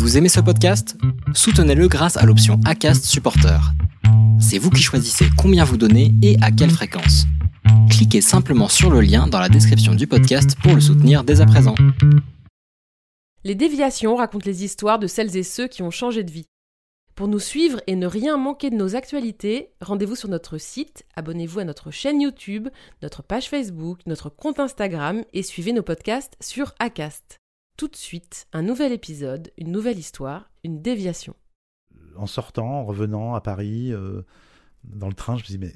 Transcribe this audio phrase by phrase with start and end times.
[0.00, 0.96] Vous aimez ce podcast?
[1.34, 3.60] Soutenez-le grâce à l'option ACAST Supporter.
[4.40, 7.26] C'est vous qui choisissez combien vous donnez et à quelle fréquence.
[7.90, 11.46] Cliquez simplement sur le lien dans la description du podcast pour le soutenir dès à
[11.46, 11.74] présent.
[13.44, 16.46] Les déviations racontent les histoires de celles et ceux qui ont changé de vie.
[17.14, 21.60] Pour nous suivre et ne rien manquer de nos actualités, rendez-vous sur notre site, abonnez-vous
[21.60, 22.70] à notre chaîne YouTube,
[23.02, 27.39] notre page Facebook, notre compte Instagram et suivez nos podcasts sur Acast.
[27.80, 31.34] Tout de suite, un nouvel épisode, une nouvelle histoire, une déviation.
[32.14, 34.20] En sortant, en revenant à Paris, euh,
[34.84, 35.74] dans le train, je me dis mais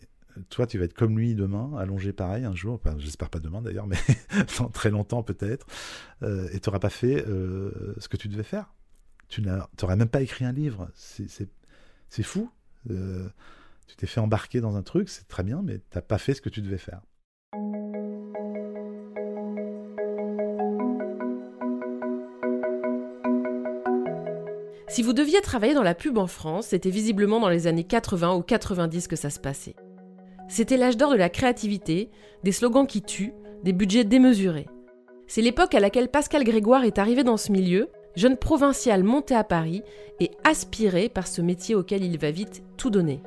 [0.50, 3.62] toi, tu vas être comme lui demain, allongé pareil un jour, enfin, j'espère pas demain
[3.62, 3.96] d'ailleurs, mais
[4.58, 5.66] dans très longtemps peut-être,
[6.22, 8.74] euh, et tu n'auras pas fait euh, ce que tu devais faire.
[9.28, 10.90] Tu n'aurais même pas écrit un livre.
[10.94, 12.50] C'est fou.
[12.86, 16.34] Tu t'es fait embarquer dans un truc, c'est très bien, mais tu n'as pas fait
[16.34, 17.00] ce que tu devais faire.
[24.94, 28.36] Si vous deviez travailler dans la pub en France, c'était visiblement dans les années 80
[28.36, 29.74] ou 90 que ça se passait.
[30.46, 32.10] C'était l'âge d'or de la créativité,
[32.44, 34.68] des slogans qui tuent, des budgets démesurés.
[35.26, 39.42] C'est l'époque à laquelle Pascal Grégoire est arrivé dans ce milieu, jeune provincial monté à
[39.42, 39.82] Paris
[40.20, 43.20] et aspiré par ce métier auquel il va vite tout donner.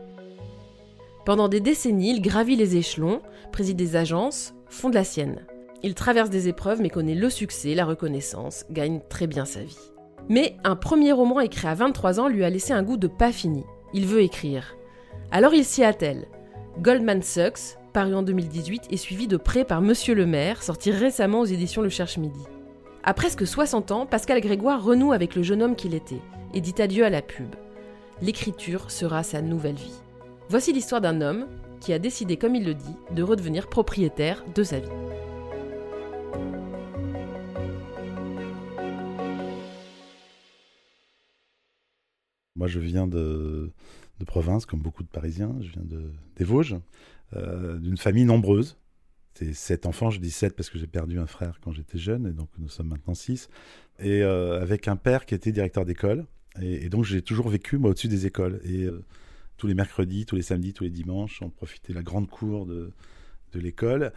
[1.26, 5.46] Pendant des décennies, il gravit les échelons, préside des agences, fonde la sienne.
[5.84, 9.97] Il traverse des épreuves mais connaît le succès, la reconnaissance, gagne très bien sa vie.
[10.30, 13.32] Mais un premier roman écrit à 23 ans lui a laissé un goût de pas
[13.32, 13.64] fini.
[13.94, 14.76] Il veut écrire.
[15.32, 16.28] Alors il s'y attelle.
[16.80, 21.40] Goldman Sachs, paru en 2018, est suivi de près par Monsieur le maire, sorti récemment
[21.40, 22.44] aux éditions Le Cherche Midi.
[23.04, 26.22] À presque 60 ans, Pascal Grégoire renoue avec le jeune homme qu'il était
[26.54, 27.56] et dit adieu à la pub.
[28.22, 30.02] L'écriture sera sa nouvelle vie.
[30.50, 31.48] Voici l'histoire d'un homme
[31.80, 34.90] qui a décidé, comme il le dit, de redevenir propriétaire de sa vie.
[42.58, 43.72] Moi, je viens de,
[44.26, 45.56] province, comme beaucoup de Parisiens.
[45.62, 46.76] Je viens de, des Vosges,
[47.36, 48.78] euh, d'une famille nombreuse.
[49.36, 52.26] C'est sept enfants, je dis sept parce que j'ai perdu un frère quand j'étais jeune,
[52.26, 53.50] et donc nous sommes maintenant six.
[54.00, 56.26] Et euh, avec un père qui était directeur d'école.
[56.60, 58.60] Et, donc j'ai toujours vécu, moi, au-dessus des écoles.
[58.64, 59.06] Et euh,
[59.58, 62.66] tous les mercredis, tous les samedis, tous les dimanches, on profitait de la grande cour
[62.66, 62.92] de,
[63.54, 64.12] de l'école.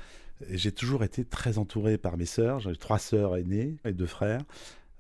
[0.48, 2.60] J'ai toujours été très entouré par mes sœurs.
[2.60, 4.40] J'ai trois sœurs aînées et deux frères.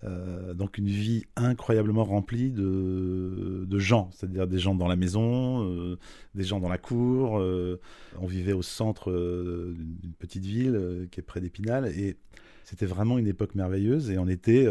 [0.04, 5.64] Euh, donc une vie incroyablement remplie de, de gens, c'est-à-dire des gens dans la maison,
[5.64, 5.98] euh,
[6.34, 7.38] des gens dans la cour.
[7.38, 7.80] Euh,
[8.18, 12.16] on vivait au centre d'une petite ville qui est près d'Épinal et
[12.64, 14.66] c'était vraiment une époque merveilleuse et on était,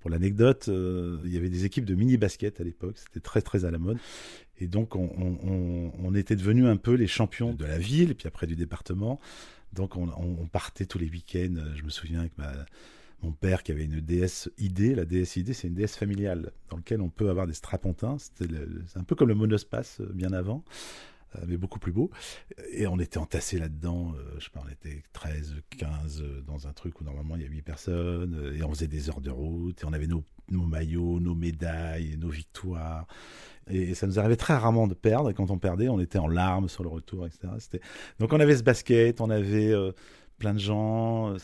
[0.00, 3.70] pour l'anecdote, il y avait des équipes de mini-basket à l'époque, c'était très très à
[3.70, 3.98] la mode.
[4.58, 8.26] Et donc on, on, on était devenus un peu les champions de la ville puis
[8.26, 9.20] après du département.
[9.72, 12.52] Donc on, on partait tous les week-ends, je me souviens avec ma
[13.24, 14.96] mon père qui avait une DS ID.
[14.96, 18.16] La DS ID, c'est une DS familiale dans laquelle on peut avoir des strapontins.
[18.18, 20.62] C'est un peu comme le monospace euh, bien avant,
[21.36, 22.10] euh, mais beaucoup plus beau.
[22.72, 24.12] Et on était entassés là-dedans.
[24.16, 27.46] Euh, je sais pas, on était 13, 15 dans un truc où normalement il y
[27.46, 28.52] a 8 personnes.
[28.54, 29.82] et on faisait des heures de route.
[29.82, 33.06] Et on avait nos, maillots, nos médailles, nos victoires.
[33.68, 35.30] Et ça nous arrivait très rarement de perdre.
[35.30, 37.48] Et quand on perdait, on était en larmes sur le retour, etc.
[38.18, 39.72] Donc on avait ce basket, on avait
[40.44, 41.34] plein de gens.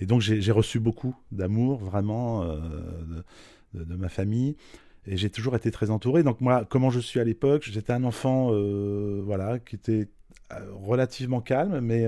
[0.00, 2.58] Et donc j'ai reçu beaucoup d'amour, vraiment, euh,
[3.72, 4.56] de, ma famille.
[5.06, 6.24] Et j'ai toujours été très entouré.
[6.24, 10.08] Donc moi, comment je suis à l'époque, j'étais un enfant, euh, voilà, qui était
[10.52, 12.04] euh, relativement calme, mais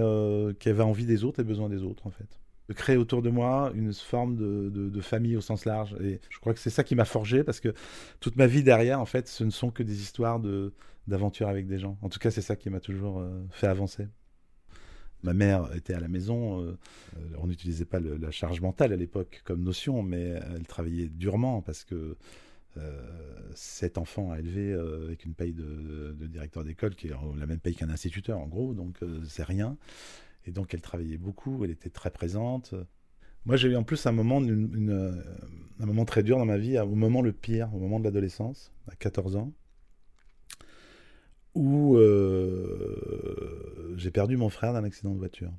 [0.59, 2.41] qui avait envie des autres et besoin des autres, en fait.
[2.69, 5.95] De créer autour de moi une forme de, de famille au sens large.
[6.01, 7.73] Et je crois que c'est ça qui m'a forgé, parce que
[8.19, 10.41] toute ma vie derrière, en fait, ce ne sont que des histoires
[11.07, 11.97] d'aventure avec des gens.
[12.03, 14.09] En tout cas, c'est ça qui m'a toujours fait avancer.
[15.23, 16.65] Ma mère était à la maison.
[16.65, 16.77] Euh,
[17.39, 21.85] on n'utilisait pas la charge mentale à l'époque comme notion, mais elle travaillait durement parce
[21.85, 22.17] que
[22.77, 23.03] euh,
[23.55, 27.59] cet enfant à élever euh, avec une paye de, directeur d'école qui est la même
[27.59, 29.77] paye qu'un instituteur en gros, donc c'est rien.
[30.47, 32.75] Et donc elle travaillait beaucoup, elle était très présente.
[33.45, 36.95] Moi j'ai eu en plus un moment, un moment très dur dans ma vie, au
[36.95, 39.53] moment le pire, au moment de l'adolescence, à 14 ans
[41.55, 45.53] où euh, j'ai perdu mon frère d'un accident de voiture.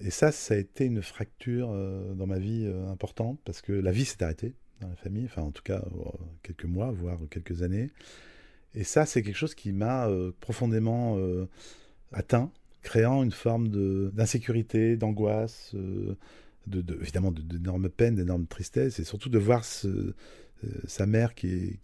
[0.00, 3.72] Et ça, ça a été une fracture euh, dans ma vie euh, importante parce que
[3.72, 5.82] la vie s'est arrêtée dans la famille, enfin en tout cas
[6.42, 7.90] quelques mois, voire quelques années.
[8.74, 10.06] Et ça, c'est quelque chose qui m'a
[10.40, 11.18] profondément
[12.12, 12.50] atteint,
[12.82, 13.68] créant une forme
[14.10, 21.78] d'insécurité, d'angoisse, de, évidemment d'énormes peines, d'énormes tristesses, et surtout de voir sa mère qui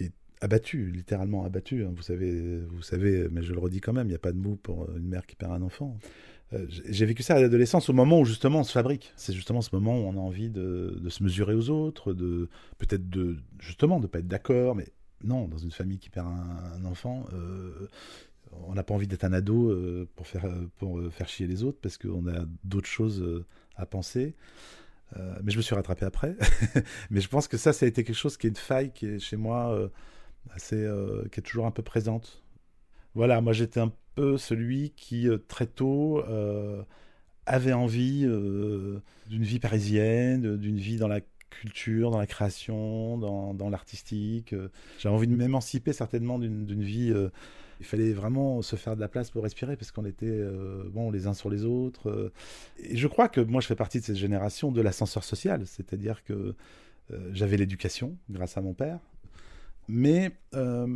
[0.00, 0.12] est
[0.42, 1.84] abattu, littéralement abattu.
[1.84, 1.92] Hein.
[1.94, 4.38] Vous savez, vous savez, mais je le redis quand même, il n'y a pas de
[4.38, 5.96] mots pour une mère qui perd un enfant.
[6.52, 9.12] Euh, j'ai vécu ça à l'adolescence, au moment où justement on se fabrique.
[9.16, 12.48] C'est justement ce moment où on a envie de, se mesurer aux autres, de
[12.78, 14.88] peut-être de justement de pas être d'accord, mais
[15.24, 17.88] non, dans une famille qui perd un, enfant, euh,
[18.66, 20.46] on n'a pas envie d'être un ado euh, pour faire
[20.76, 23.44] pour faire chier les autres parce qu'on a d'autres choses
[23.76, 24.34] à penser.
[25.42, 26.36] mais je me suis rattrapé après.
[27.10, 29.06] mais je pense que ça, ça a été quelque chose qui est une faille qui
[29.06, 29.90] est chez moi
[30.50, 30.88] assez,
[31.30, 32.42] qui est toujours un peu présente.
[33.14, 36.82] Voilà, moi j'étais un peu celui qui, euh, très tôt, euh,
[37.46, 43.70] avait envie euh, d'une vie parisienne, d'une vie dans la culture, dans la création, dans,
[43.70, 44.54] l'artistique.
[44.98, 47.12] J'avais envie de m'émanciper certainement d'une vie.
[47.80, 50.40] il fallait vraiment se faire de la place pour respirer parce qu'on était
[50.92, 52.32] bon les uns sur les autres.
[52.78, 56.24] et je crois que moi je fais partie de cette génération de l'ascenseur social, c'est-à-dire
[56.24, 56.54] que
[57.32, 59.00] j'avais l'éducation grâce à mon père,
[59.88, 60.86] mais euh,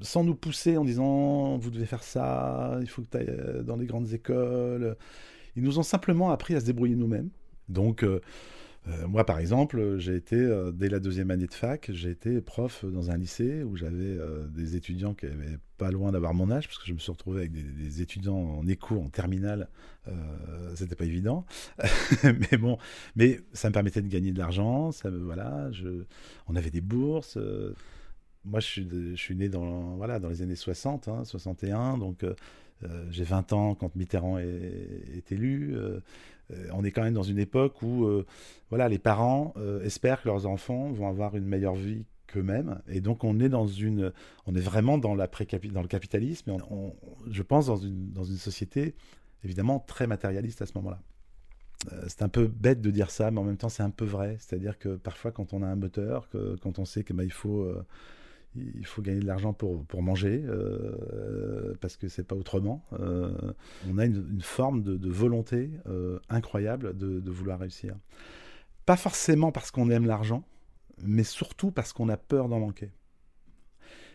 [0.00, 3.62] sans nous pousser en disant vous devez faire ça, il faut que tu ailles euh,
[3.62, 4.96] dans les grandes écoles.
[5.56, 7.30] Ils nous ont simplement appris à se débrouiller nous-mêmes.
[7.68, 8.20] Donc, euh,
[9.08, 10.36] moi, par exemple, j'ai été,
[10.72, 14.16] dès la deuxième année de fac, j'ai été prof dans un lycée où j'avais
[14.50, 17.40] des étudiants qui avaient pas loin d'avoir mon âge, parce que je me suis retrouvé
[17.40, 19.68] avec des, étudiants en éco, en terminale.
[20.76, 21.44] C'était pas évident.
[22.22, 22.78] mais bon,
[23.16, 24.92] mais ça me permettait de gagner de l'argent.
[24.92, 25.68] Ça voilà,
[26.46, 27.38] on avait des bourses
[28.46, 29.98] moi, je suis, né dans,
[30.28, 32.34] les années 60, 61, hein, donc euh,
[32.84, 35.74] euh, j'ai 20 ans quand Mitterrand est, élu.
[35.74, 36.00] Euh,
[36.72, 38.08] on est quand même dans une époque où
[38.70, 39.52] voilà, les parents
[39.82, 42.80] espèrent que leurs enfants vont avoir une meilleure vie qu'eux-mêmes.
[42.88, 44.12] Et donc, on est, dans une,
[44.46, 45.28] on est vraiment dans, la
[45.72, 46.56] dans le capitalisme, et
[47.30, 48.94] je pense dans une, dans une société
[49.44, 51.00] évidemment très matérialiste à ce moment-là
[52.08, 54.38] c'est un peu bête de dire ça, mais en même temps c'est un peu vrai.
[54.40, 56.28] C'est-à-dire que parfois quand on a un moteur,
[56.62, 57.70] quand on sait qu'il bah, il faut
[58.74, 62.84] il faut gagner de l'argent pour, pour manger, euh, parce que c'est pas autrement.
[62.94, 63.32] Euh,
[63.88, 67.94] on a une, forme de, volonté euh, incroyable de, vouloir réussir.
[68.84, 70.44] Pas forcément parce qu'on aime l'argent,
[71.02, 72.90] mais surtout parce qu'on a peur d'en manquer.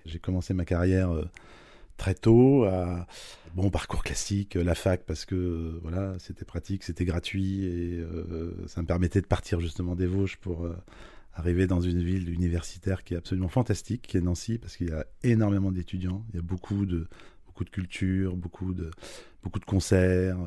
[0.06, 1.12] J'ai commencé ma carrière
[1.98, 3.06] très tôt à
[3.54, 8.04] bon parcours classique, la fac parce que voilà c'était pratique, c'était gratuit et
[8.66, 10.68] ça me permettait de partir justement des Vosges pour
[11.34, 14.92] arriver dans une ville universitaire qui est absolument fantastique, qui est Nancy, parce qu'il y
[14.92, 17.08] a énormément d'étudiants, il y a beaucoup de,
[17.46, 18.92] beaucoup de culture, beaucoup de,
[19.44, 20.38] beaucoup de concerts.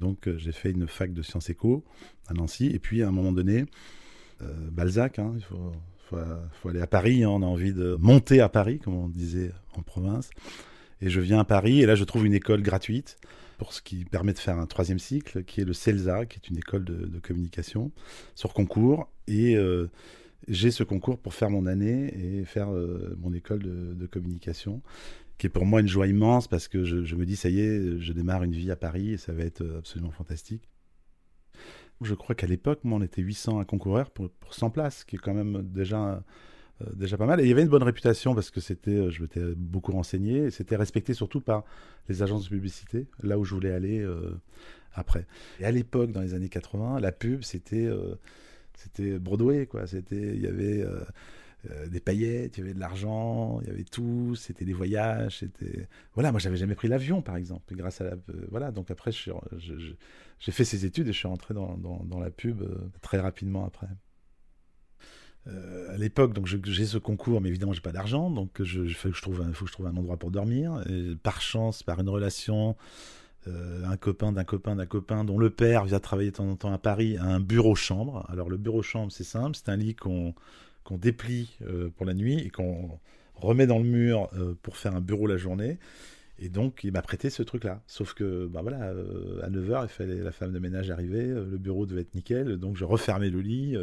[0.00, 1.84] Donc euh, j'ai fait une fac de sciences éco
[2.28, 3.64] à Nancy, et puis à un moment donné,
[4.42, 5.72] euh, Balzac, hein, il faut,
[6.60, 9.52] faut, aller à Paris, hein, on a envie de monter à Paris, comme on disait
[9.74, 10.30] en province.
[11.00, 13.16] Et je viens à Paris, et là je trouve une école gratuite
[13.58, 16.48] pour ce qui permet de faire un troisième cycle, qui est le CELSA, qui est
[16.48, 17.92] une école de, communication,
[18.34, 19.08] sur concours.
[19.26, 19.90] Et euh,
[20.48, 24.82] j'ai ce concours pour faire mon année et faire euh, mon école de, communication,
[25.38, 27.98] qui est pour moi une joie immense parce que je, me dis, ça y est,
[27.98, 30.68] je démarre une vie à Paris et ça va être absolument fantastique.
[32.00, 35.16] Je crois qu'à l'époque, moi, on était 800 à concourir pour, pour 100 places, qui
[35.16, 36.20] est quand même déjà euh,
[36.94, 37.40] déjà pas mal.
[37.40, 40.50] Et il y avait une bonne réputation parce que c'était, euh, je m'étais beaucoup renseigné,
[40.50, 41.64] c'était respecté surtout par
[42.08, 44.34] les agences de publicité, là où je voulais aller euh,
[44.94, 45.26] après.
[45.60, 47.88] Et à l'époque, dans les années 80, la pub, c'était,
[48.74, 49.86] c'était Broadway, quoi.
[49.86, 50.84] C'était, il y avait
[51.88, 55.88] des paillettes, il y avait de l'argent, il y avait tout, c'était des voyages, c'était
[56.14, 56.32] voilà.
[56.32, 58.16] Moi, j'avais jamais pris l'avion, par exemple, grâce à
[58.50, 58.70] voilà.
[58.70, 62.62] Donc après, j'ai fait ces études et je suis rentré dans, dans la pub
[63.00, 63.88] très rapidement après.
[65.48, 68.96] Euh, à l'époque, donc j'ai ce concours, mais évidemment, j'ai pas d'argent, donc je, je,
[68.96, 70.84] faut que je trouve un, je trouve un endroit pour dormir.
[71.22, 72.76] Par chance, par une relation,
[73.48, 76.56] euh, un copain d'un copain d'un copain dont le père vient travailler de temps en
[76.56, 78.24] temps à Paris, a un bureau chambre.
[78.28, 80.34] Alors le bureau chambre, c'est simple, c'est un lit qu'on
[80.92, 82.98] déplie euh, pour la nuit et qu'on
[83.34, 84.30] remet dans le mur
[84.62, 85.78] pour faire un bureau la journée.
[86.38, 87.82] Et donc, il m'a prêté ce truc-là.
[87.86, 88.94] Sauf que, bah voilà,
[89.42, 92.76] à 9h, il fallait la femme de ménage arriver, le bureau devait être nickel, donc
[92.76, 93.76] je refermais le lit,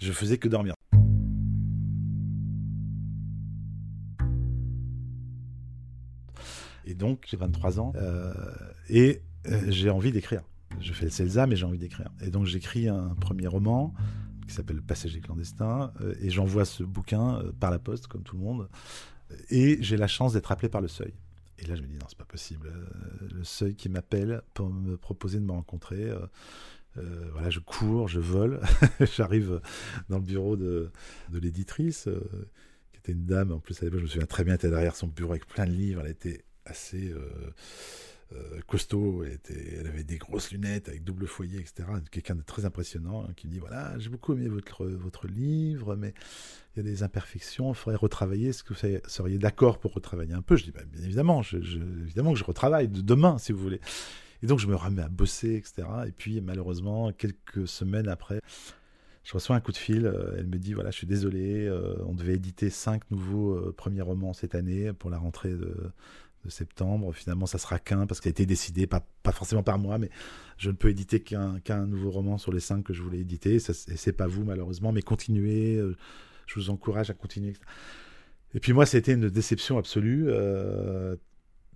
[0.00, 0.74] je faisais que dormir.
[6.84, 8.32] Et donc, j'ai 23 ans euh,
[8.88, 10.42] et euh, j'ai envie d'écrire.
[10.80, 12.10] Je fais le CELSA, mais j'ai envie d'écrire.
[12.20, 13.94] Et donc, j'écris un premier roman
[14.46, 18.42] qui s'appelle Passager clandestin euh, et j'envoie ce bouquin par la poste, comme tout le
[18.42, 18.68] monde.
[19.50, 21.14] Et j'ai la chance d'être appelé par le seuil.
[21.58, 22.72] Et là, je me dis, non, c'est pas possible.
[23.32, 26.10] le seuil qui m'appelle pour me proposer de me rencontrer.
[27.32, 28.60] voilà, je cours, je vole,
[29.16, 29.60] j'arrive
[30.08, 30.90] dans le bureau de,
[31.30, 32.08] de l'éditrice,
[32.92, 34.70] qui était une dame, en plus à l'époque, je me souviens très bien, elle était
[34.70, 37.14] derrière son bureau avec plein de livres, elle était assez
[38.34, 41.88] euh, costaud, elle, avait des grosses lunettes avec double foyer, etc.
[42.10, 45.96] Quelqu'un de très impressionnant hein, qui me dit voilà, j'ai beaucoup aimé votre, votre livre,
[45.96, 46.14] mais
[46.74, 48.48] il y a des imperfections, il faudrait retravailler.
[48.48, 50.56] Est-ce que vous seriez d'accord pour retravailler un peu?
[50.56, 53.80] Je dis bah, bien évidemment, évidemment que je retravaille de demain, si vous voulez.
[54.42, 55.86] Et donc je me remets à bosser, etc.
[56.06, 58.40] Et puis malheureusement, quelques semaines après,
[59.24, 60.06] je reçois un coup de fil.
[60.06, 63.74] Euh, elle me dit voilà, je suis désolé, euh, on devait éditer cinq nouveaux euh,
[63.76, 65.74] premiers romans cette année pour la rentrée de,
[66.50, 67.12] septembre.
[67.12, 70.10] Finalement, ça sera qu'un parce qu'il a été décidé, pas, pas forcément par moi, mais
[70.58, 73.56] je ne peux éditer qu'un nouveau roman sur les cinq que je voulais éditer.
[73.56, 75.80] et c'est pas vous malheureusement, mais continuez.
[76.46, 77.54] je vous encourage à continuer.
[78.54, 80.28] Et puis moi, c'était une déception absolue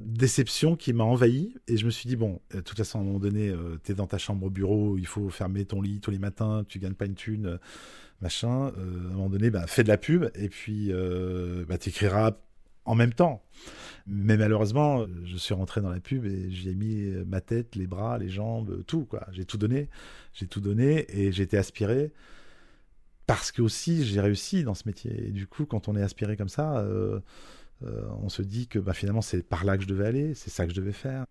[0.01, 3.03] déception qui m'a envahi et je me suis dit bon euh, de toute façon à
[3.03, 5.81] un moment donné euh, tu es dans ta chambre au bureau il faut fermer ton
[5.81, 7.59] lit tous les matins tu gagnes pas une thune euh,
[8.21, 10.91] machin à un moment donné bah, fais de la pub et puis
[11.69, 12.33] bah, tu écriras
[12.87, 13.43] en même temps.
[14.07, 18.19] Mais malheureusement je suis rentré dans la pub et j'ai mis ma tête les bras
[18.19, 19.27] les jambes tout quoi.
[19.33, 19.89] J'ai tout donné.
[20.33, 22.13] J'ai tout donné et été aspiré
[23.27, 25.29] parce que aussi j'ai réussi dans ce métier.
[25.29, 26.87] Et du coup quand on est aspiré comme ça
[27.83, 30.51] euh, on se dit que bah, finalement c'est par là que je devais aller, c'est
[30.51, 31.27] ça que je devais faire.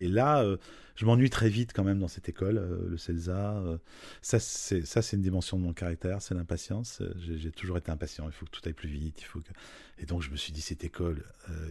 [0.00, 0.56] Et là, euh,
[0.94, 3.62] je m'ennuie très vite quand même dans cette école, euh, le CELSA.
[4.22, 7.02] ça, c'est ça, c'est une dimension de mon caractère, c'est l'impatience.
[7.18, 8.26] J'ai toujours été impatient.
[8.26, 9.20] Il faut que tout aille plus vite.
[9.20, 9.50] Il faut que...
[9.98, 11.24] Et donc, je me suis dit cette école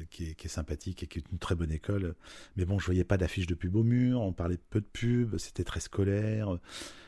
[0.10, 2.16] qui est, qui, est, sympathique et qui est une très bonne école.
[2.56, 4.22] Mais bon, je voyais pas d'affiches de pub au mur.
[4.22, 5.38] On parlait peu de pub.
[5.38, 6.58] C'était très scolaire.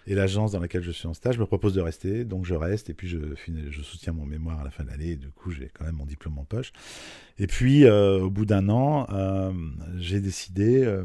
[0.09, 2.89] Et l'agence dans laquelle je suis en stage me propose de rester, donc je reste
[2.89, 5.15] et puis je, soutiens mon mémoire à la fin de l'année.
[5.15, 6.73] Du coup, j'ai quand même mon diplôme en poche.
[7.37, 9.53] Et puis, euh, au bout d'un an, euh,
[9.99, 11.03] j'ai décidé euh,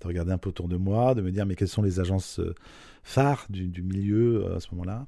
[0.00, 2.40] de regarder un peu autour de moi, de me dire mais quelles sont les agences
[3.02, 5.06] phares du, milieu à ce moment-là?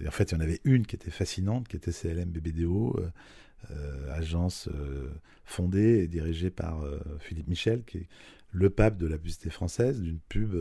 [0.00, 2.98] Et en fait, il y en avait une qui était fascinante, qui était CLM BBDO.
[4.10, 4.68] agence
[5.44, 6.82] fondée et dirigée par
[7.20, 8.08] Philippe Michel, qui est
[8.50, 10.56] le pape de la publicité française, d'une pub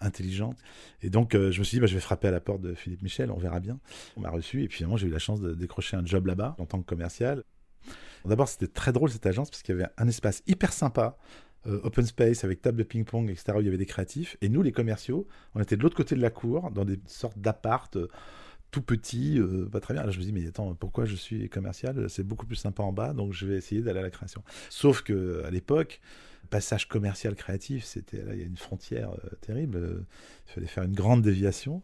[0.00, 0.58] intelligente.
[1.02, 2.74] Et donc, euh, je me suis dit, bah, je vais frapper à la porte de
[2.74, 3.78] Philippe Michel, on verra bien.
[4.16, 6.56] On m'a reçu, et puis finalement, j'ai eu la chance de décrocher un job là-bas,
[6.58, 7.44] en tant que commercial.
[8.24, 11.16] D'abord, c'était très drôle cette agence, parce qu'il y avait un espace hyper sympa,
[11.66, 14.36] euh, open space, avec table de ping-pong, etc., où il y avait des créatifs.
[14.40, 17.38] Et nous, les commerciaux, on était de l'autre côté de la cour, dans des sortes
[17.38, 17.96] d'appart.
[17.96, 18.08] Euh,
[18.70, 20.04] tout petit, pas très bien.
[20.04, 22.08] Là, je me dis, mais attends, pourquoi je suis commercial?
[22.08, 24.42] C'est beaucoup plus sympa en bas, donc je vais essayer d'aller à la création.
[24.68, 26.00] Sauf que à l'époque,
[26.50, 29.76] passage commercial créatif, c'était là, il y a une frontière euh, terrible.
[29.76, 30.06] Euh,
[30.48, 31.82] il fallait faire une grande déviation.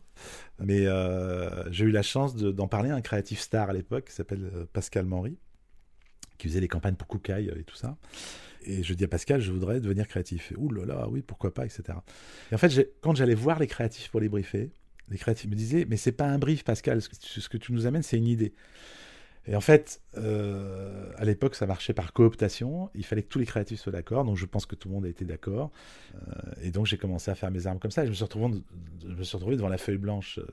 [0.59, 4.12] Mais euh, j'ai eu la chance d'en parler à un créatif star à l'époque qui
[4.12, 5.38] s'appelle Pascal Manry,
[6.37, 7.97] qui faisait les campagnes pour Koukaï et tout ça.
[8.62, 10.52] Et je dis à Pascal, je voudrais devenir créatif.
[10.57, 11.99] Ouh là là, oui, pourquoi pas, etc.
[12.50, 14.73] Et en fait, quand j'allais voir les créatifs pour les briefer,
[15.10, 18.02] les créatifs me disaient, mais c'est pas un brief, Pascal, ce que tu nous amènes,
[18.02, 18.52] c'est une idée.
[19.48, 22.90] Et en fait, euh, à l'époque, ça marchait par cooptation.
[22.94, 24.25] Il fallait que tous les créatifs soient d'accord.
[24.25, 25.70] Donc, je pense que tout le monde a été d'accord.
[26.14, 26.18] Euh,
[26.62, 28.04] et donc, j'ai commencé à faire mes armes comme ça.
[28.04, 30.46] Je me suis retrouvé, devant la feuille blanche euh,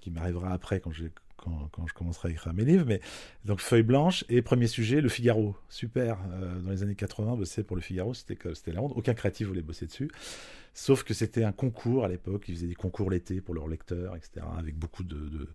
[0.00, 1.06] qui m'arrivera après quand je,
[1.38, 2.84] quand, je commencerai à écrire mes livres.
[2.86, 3.00] Mais
[3.44, 5.56] donc, feuille blanche et premier sujet, le Figaro.
[5.68, 6.18] Super.
[6.64, 8.36] dans les années 80, bosser pour le Figaro, c'était
[8.72, 8.92] la honte.
[8.94, 10.10] Aucun créatif voulait bosser dessus.
[10.74, 12.44] Sauf que c'était un concours à l'époque.
[12.48, 14.46] Ils faisaient des concours l'été pour leurs lecteurs, etc.
[14.58, 15.48] Avec beaucoup de,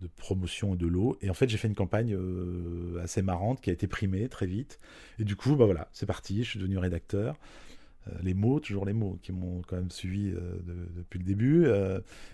[0.00, 1.16] de promotion et de l'eau.
[1.22, 4.46] Et en fait, j'ai fait une campagne euh, assez marrante qui a été primée très
[4.46, 4.78] vite.
[5.18, 7.36] Et du coup, bah voilà, c'est parti, je suis devenu rédacteur.
[8.08, 10.58] Euh, les mots, toujours les mots qui m'ont quand même suivi euh,
[10.96, 11.66] depuis le début.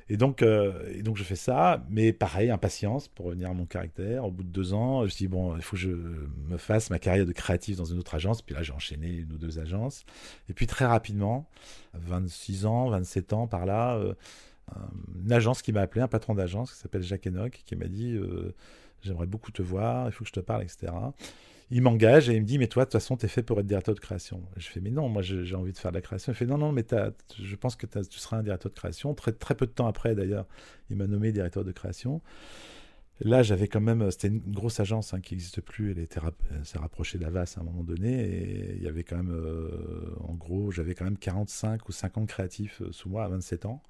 [0.09, 4.25] et, donc, et donc, je fais ça, mais pareil, impatience pour revenir à mon caractère.
[4.25, 6.99] Au bout de deux ans, je dit, bon, il faut que je me fasse ma
[6.99, 8.43] carrière de créatif dans une autre agence.
[8.43, 10.05] Puis là, j'ai enchaîné une ou deux agences.
[10.49, 11.49] Et puis très rapidement,
[11.95, 13.99] 26 ans, 27 ans par là,
[15.25, 18.15] une agence qui m'a appelé, un patron d'agence qui s'appelle Jacques Enoch, qui m'a dit
[18.15, 18.55] euh,
[19.03, 20.93] J'aimerais beaucoup te voir, il faut que je te parle, etc.
[21.71, 23.59] Il m'engage et il me dit Mais toi, de toute façon, tu es fait pour
[23.61, 24.43] être directeur de création.
[24.57, 26.33] je fais Mais non, moi, j'ai envie de faire de la création.
[26.33, 26.85] Il fait Non, non, mais
[27.39, 29.15] je pense que tu seras un directeur de création.
[29.15, 30.47] Très, très peu de temps après, d'ailleurs,
[30.91, 32.21] il m'a nommé directeur de création.
[33.21, 35.93] Là, j'avais quand même, c'était une grosse agence hein, qui n'existe plus.
[35.93, 40.17] Elle s'est rapprochée d'Avas à un moment donné, et il y avait quand même, euh,
[40.21, 43.83] en gros, j'avais quand même 45 ou 50 créatifs euh, sous moi à 27 ans.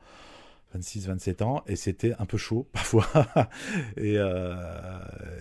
[0.75, 3.07] 26, 27 ans, et c'était un peu chaud parfois.
[3.99, 4.55] euh,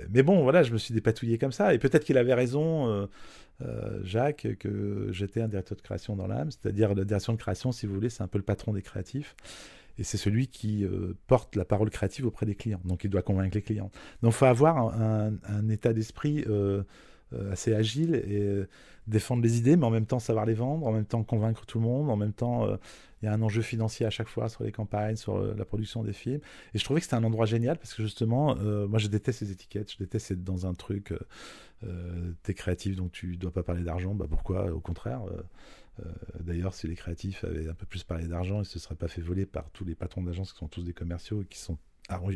[0.10, 1.74] mais bon, voilà, je me suis dépatouillé comme ça.
[1.74, 3.06] Et peut-être qu'il avait raison, euh,
[3.62, 6.52] euh, Jacques, que j'étais un directeur de création dans l'âme.
[6.52, 9.36] C'est-à-dire, la direction de création, si vous voulez, c'est un peu le patron des créatifs.
[10.00, 10.88] Et c'est celui qui
[11.28, 12.82] porte la parole créative auprès des clients.
[12.84, 13.92] Donc, il doit convaincre les clients.
[14.24, 16.44] Donc, il faut avoir un état d'esprit
[17.52, 18.66] assez agile et
[19.08, 21.80] défendre les idées, mais en même temps savoir les vendre, en même temps convaincre tout
[21.80, 22.68] le monde, en même temps
[23.24, 25.64] il y a un enjeu financier à chaque fois sur les campagnes, sur euh, la
[25.64, 26.42] production des films.
[26.74, 29.40] Et je trouvais que c'était un endroit génial parce que justement, euh, moi je déteste
[29.40, 31.14] ces étiquettes, je déteste être dans un truc,
[31.84, 34.72] euh, t'es créatif donc tu dois pas parler d'argent, bah pourquoi?
[34.72, 35.22] Au contraire,
[36.40, 39.22] D'ailleurs, si les créatifs avaient un peu plus parlé d'argent, ils se seraient pas fait
[39.22, 41.78] voler par tous les patrons d'agence qui sont tous des commerciaux et qui sont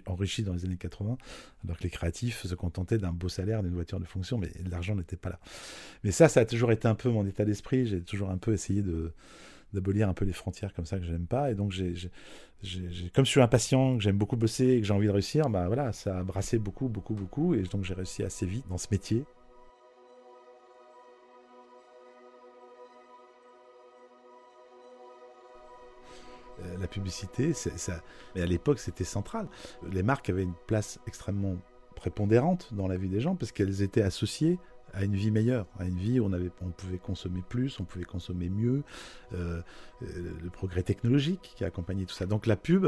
[0.05, 1.17] enrichis dans les années 80,
[1.63, 4.95] alors que les créatifs se contentaient d'un beau salaire, d'une voiture de fonction, mais l'argent
[4.95, 5.39] n'était pas là.
[6.03, 7.85] Mais ça, ça a toujours été un peu mon état d'esprit.
[7.85, 9.13] J'ai toujours un peu essayé de
[9.73, 11.51] d'abolir un peu les frontières comme ça que j'aime pas.
[11.51, 11.73] Et donc,
[13.13, 15.67] comme je suis impatient, que j'aime beaucoup bosser et que j'ai envie de réussir, bah
[15.67, 17.53] voilà, ça a brassé beaucoup, beaucoup, beaucoup.
[17.53, 19.25] Et donc, j'ai réussi assez vite dans ce métier.
[26.79, 28.01] La publicité, ça,
[28.35, 29.47] mais à l'époque, c'était central.
[29.91, 31.57] Les marques avaient une place extrêmement
[31.95, 34.59] prépondérante dans la vie des gens parce qu'elles étaient associées
[34.93, 38.49] à une vie meilleure, à une vie où on, pouvait consommer plus, on pouvait consommer
[38.49, 38.83] mieux,
[39.33, 39.61] euh,
[40.01, 42.25] euh, le progrès technologique qui a accompagné tout ça.
[42.25, 42.87] Donc la pub,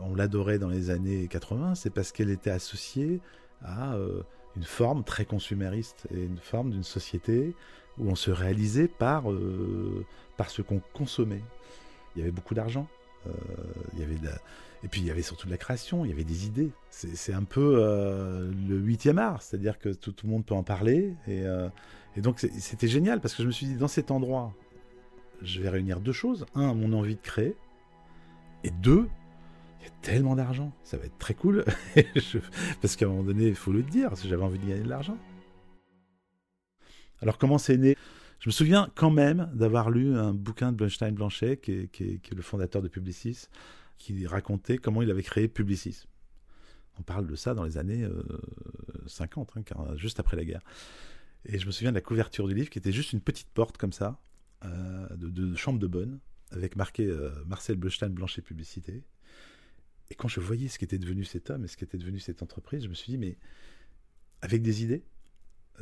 [0.00, 3.20] on l'adorait dans les années 80, c'est parce qu'elle était associée
[3.62, 3.96] à
[4.56, 7.54] une forme très consumériste et une forme d'une société
[7.98, 9.24] où on se réalisait par
[10.48, 11.42] ce qu'on consommait
[12.14, 12.86] il y avait beaucoup d'argent.
[13.26, 13.30] Euh,
[14.82, 16.70] Et puis il y avait surtout de la création, il y avait des idées.
[16.90, 21.14] C'est un peu euh, le huitième art, c'est-à-dire que tout, le monde peut en parler.
[21.26, 21.68] Et, euh,
[22.16, 24.52] et donc c'était génial parce que je me suis dit, dans cet endroit,
[25.42, 26.46] je vais réunir deux choses.
[26.54, 27.56] Un, mon envie de créer.
[28.62, 29.08] Et deux,
[29.80, 31.64] il y a tellement d'argent, ça va être très cool.
[32.80, 35.18] Parce qu'à un moment donné, il faut le dire, j'avais envie de gagner de l'argent.
[37.20, 37.96] Alors comment c'est né?
[38.40, 42.42] Je me souviens quand même d'avoir lu un bouquin de Bernstein Blanchet, qui est, le
[42.42, 43.48] fondateur de Publicis,
[43.98, 46.04] qui racontait comment il avait créé Publicis.
[46.98, 48.08] On parle de ça dans les années
[49.06, 50.62] 50, euh, hein, juste après la guerre.
[51.46, 53.76] Et je me souviens de la couverture du livre qui était juste une petite porte
[53.76, 54.20] comme ça,
[54.64, 59.04] euh, de, chambre de bonne, avec marqué euh, Marcel Bernstein Blanchet Publicité.
[60.10, 62.84] Et quand je voyais ce qu'était devenu cet homme et ce qu'était devenu cette entreprise,
[62.84, 63.36] je me suis dit, mais
[64.42, 65.04] avec des idées,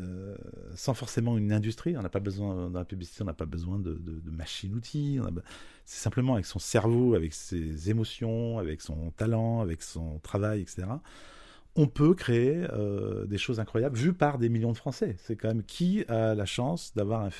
[0.01, 0.37] euh,
[0.75, 1.97] sans forcément une industrie.
[1.97, 5.21] On n'a pas besoin, dans la publicité, on n'a pas besoin de, machines-outils.
[5.85, 10.85] C'est simplement avec son cerveau, avec ses émotions, avec son talent, avec son travail, etc.
[11.77, 15.17] On peut créer euh, des choses incroyables vues par des millions de Français.
[15.19, 17.31] C'est quand même qui a la chance d'avoir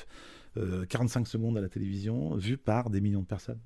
[0.89, 3.59] 45 euh, secondes à la télévision vues par des millions de personnes?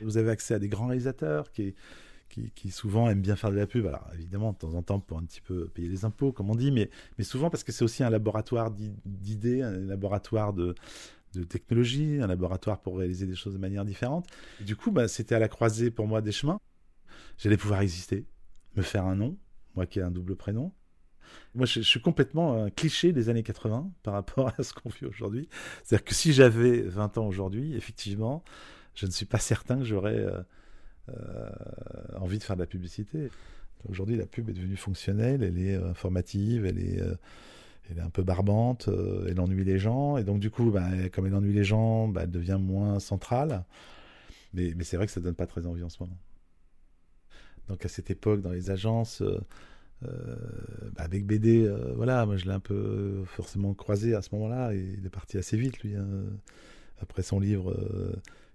[0.00, 1.74] Vous avez accès à des grands réalisateurs qui
[2.30, 3.86] qui, souvent aiment bien faire de la pub.
[3.86, 6.54] Alors évidemment, de temps en temps, pour un petit peu payer les impôts, comme on
[6.54, 8.70] dit, mais, mais souvent parce que c'est aussi un laboratoire
[9.04, 10.74] d'idées, un laboratoire de,
[11.48, 14.26] technologie, un laboratoire pour réaliser des choses de manière différente.
[14.60, 16.60] du coup, bah, c'était à la croisée pour moi des chemins.
[17.38, 18.26] J'allais pouvoir exister,
[18.76, 19.36] me faire un nom,
[19.74, 20.72] moi qui ai un double prénom.
[21.54, 25.06] Moi, je, suis complètement un cliché des années 80 par rapport à ce qu'on vit
[25.06, 25.48] aujourd'hui.
[25.84, 28.42] C'est-à-dire que si j'avais 20 ans aujourd'hui, effectivement,
[28.94, 30.18] je ne suis pas certain que j'aurais...
[30.18, 30.42] Euh,
[32.18, 33.30] envie de faire de la publicité.
[33.88, 37.14] Aujourd'hui, la pub est devenue fonctionnelle, elle est euh, informative, elle est, euh,
[37.90, 38.88] elle est un peu barbante,
[39.26, 42.22] elle ennuie les gens, et donc du coup, bah, comme elle ennuie les gens, bah,
[42.24, 43.64] elle devient moins centrale.
[44.52, 46.18] Mais, mais c'est vrai que ça donne pas très envie en ce moment.
[47.68, 49.22] Donc à cette époque, dans les agences,
[50.02, 50.08] bah,
[50.98, 55.06] avec BD, voilà, moi je l'ai un peu forcément croisé à ce moment-là, et il
[55.06, 56.06] est parti assez vite, lui, hein,
[57.00, 57.74] après son livre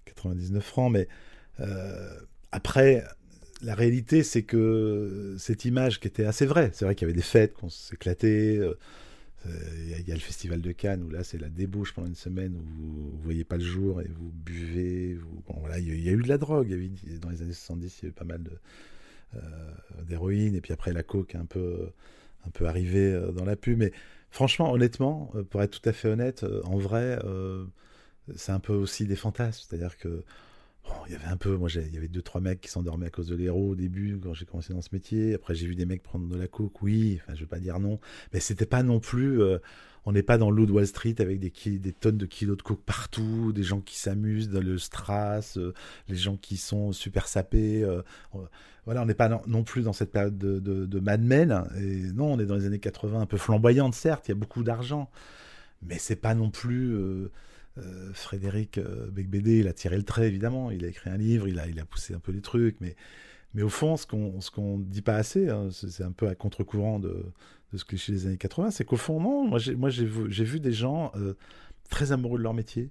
[0.05, 1.07] 99 francs, mais
[2.55, 3.03] après,
[3.61, 7.17] la réalité, c'est que cette image qui était assez vraie, c'est vrai qu'il y avait
[7.17, 8.59] des fêtes, qu'on s'éclatait.
[8.59, 8.77] Euh,
[9.77, 12.55] il y, a le festival de Cannes où là c'est la débauche pendant une semaine
[12.55, 15.19] où vous, ne voyez pas le jour et vous buvez.
[15.59, 16.67] voilà, il y, a eu de la drogue.
[17.21, 18.41] dans les années 70, il y a eu pas mal
[19.35, 19.39] euh,
[20.07, 21.91] d'héroïne et puis après la coke est un peu,
[22.47, 23.77] un peu arrivée euh, dans la pub.
[23.77, 23.91] Mais
[24.31, 27.19] franchement, honnêtement, pour être tout à fait honnête, en vrai,
[28.35, 29.63] c'est un peu aussi des fantasmes.
[29.67, 30.23] C'est-à-dire que
[31.07, 33.09] il y avait un peu, moi, il y avait deux, trois mecs qui s'endormaient à
[33.09, 35.33] cause de l'héros au début, quand j'ai commencé dans ce métier.
[35.33, 37.79] Après, j'ai vu des mecs prendre de la coke, oui, enfin, je vais pas dire
[37.79, 37.99] non.
[38.33, 39.59] Mais c'était pas non plus, euh,
[40.05, 42.61] on n'est pas dans le de Wall Street avec des, des tonnes de kilos de
[42.61, 45.73] coke partout, des gens qui s'amusent dans le strass, euh,
[46.07, 47.83] les gens qui sont super sapés.
[47.83, 48.01] Euh,
[48.85, 50.97] voilà, on n'est pas non, plus dans cette période de, de.
[51.79, 54.35] Et non, on est dans les années 80, un peu flamboyante, certes, il y a
[54.35, 55.09] beaucoup d'argent.
[55.81, 56.95] Mais c'est pas non plus
[57.77, 60.71] euh, Frédéric euh, Becbédé, il a tiré le trait, évidemment.
[60.71, 62.79] Il a écrit un livre, il a, poussé un peu les trucs.
[62.79, 62.95] Mais,
[63.53, 66.99] mais au fond, ce qu'on ne dit pas assez, hein, c'est un peu à contre-courant
[66.99, 67.25] de,
[67.73, 70.71] de, ce cliché des années 80, c'est qu'au fond, non, moi j'ai vu, vu, des
[70.71, 71.33] gens euh,
[71.89, 72.89] très amoureux de leur métier,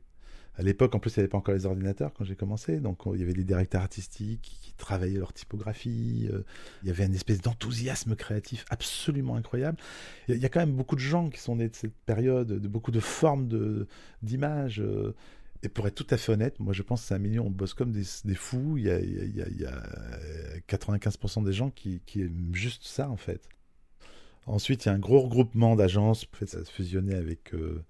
[0.57, 3.03] à l'époque, en plus, il n'y avait pas encore les ordinateurs quand j'ai commencé, donc
[3.12, 6.29] il y avait des directeurs artistiques qui, travaillaient leur typographie.
[6.33, 6.43] Euh,
[6.83, 9.79] il y avait une espèce d'enthousiasme créatif absolument incroyable.
[10.27, 12.69] Il y, a quand même beaucoup de gens qui sont nés de cette période, de
[12.69, 13.87] beaucoup de formes
[14.23, 14.81] d'images.
[14.81, 15.14] Euh,
[15.62, 17.51] et pour être tout à fait honnête, moi je pense que c'est un million, on
[17.51, 18.77] bosse comme des, fous.
[18.77, 19.83] Il y, a, il, y a,
[20.69, 23.49] 95% des gens qui, aiment juste ça en fait.
[24.47, 26.27] Ensuite, il y a un gros regroupement d'agences.
[26.33, 27.55] En fait, ça se fusionnait avec.
[27.55, 27.85] Euh,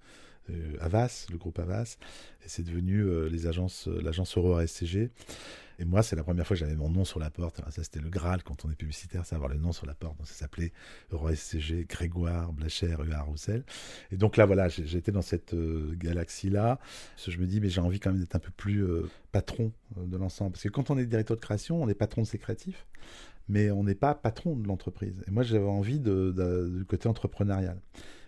[0.79, 1.97] Avas, le groupe Avas,
[2.43, 5.11] et c'est devenu les agences, l'agence Euro SCG.
[5.79, 7.61] Et moi, c'est la première fois que j'avais mon nom sur la porte.
[7.69, 10.17] ça, c'était le Graal quand on est publicitaire, c'est avoir le nom sur la porte.
[10.17, 10.71] Donc, ça s'appelait
[11.11, 13.63] EuroSCG, Grégoire, Blacher, UA Roussel.
[14.11, 16.79] Et donc là, voilà, j'étais dans cette euh, galaxie-là.
[17.17, 20.05] Je me dis, mais j'ai envie quand même d'être un peu plus euh, patron euh,
[20.05, 20.51] de l'ensemble.
[20.51, 22.85] Parce que quand on est directeur de création, on est patron de ses créatifs
[23.47, 25.23] mais on n'est pas patron de l'entreprise.
[25.27, 27.79] Et moi, j'avais envie du côté entrepreneurial.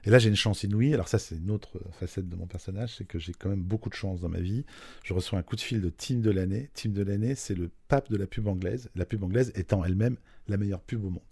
[0.08, 0.94] Et là, j'ai une chance inouïe.
[0.94, 3.90] Alors ça, c'est une autre facette de mon personnage, c'est que j'ai quand même beaucoup
[3.90, 4.64] de chance dans ma vie.
[5.04, 6.70] Je reçois un coup de fil de Team de l'année.
[6.74, 8.90] Team de l'année, c'est le pape de la pub anglaise.
[8.96, 10.16] La pub anglaise étant elle-même
[10.48, 11.24] la meilleure pub au monde.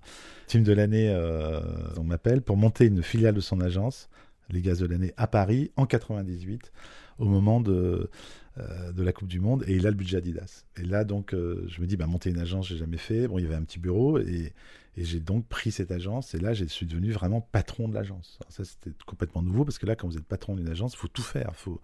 [0.47, 1.61] Team de l'année, euh,
[1.95, 4.09] on m'appelle pour monter une filiale de son agence,
[4.49, 6.73] les Gaz de l'année, à Paris en 98,
[7.19, 8.09] au moment de
[8.57, 10.63] euh, de la Coupe du Monde et il a le budget Adidas.
[10.77, 13.27] Et là, donc, euh, je me dis, bah, monter une agence, j'ai jamais fait.
[13.27, 14.53] Bon, il y avait un petit bureau et,
[15.03, 18.39] j'ai donc pris cette agence et là, je suis devenu vraiment patron de l'agence.
[18.49, 21.07] Ça, c'était complètement nouveau parce que là, quand vous êtes patron d'une agence, il faut
[21.07, 21.49] tout faire.
[21.51, 21.81] Il faut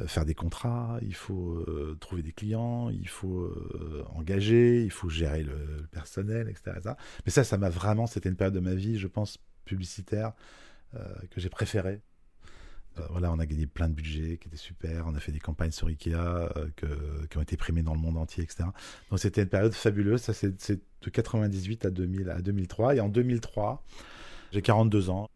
[0.00, 1.64] euh, faire des contrats, il faut
[2.00, 3.50] trouver des clients, il faut
[4.10, 8.54] engager, il faut gérer le, personnel, etc., Mais ça, ça m'a vraiment, c'était une période
[8.54, 10.32] de ma vie, je pense, publicitaire
[11.30, 12.02] que j'ai préférée
[12.98, 15.06] euh, voilà, on a gagné plein de budgets qui étaient super.
[15.06, 16.68] On a fait des campagnes sur Ikea euh,
[17.30, 18.64] qui ont été primées dans le monde entier, etc.
[19.10, 20.20] Donc c'était une période fabuleuse.
[20.20, 22.96] Ça, c'est de 98 à, 2000, à 2003.
[22.96, 23.82] Et en 2003,
[24.52, 25.30] j'ai 42 ans.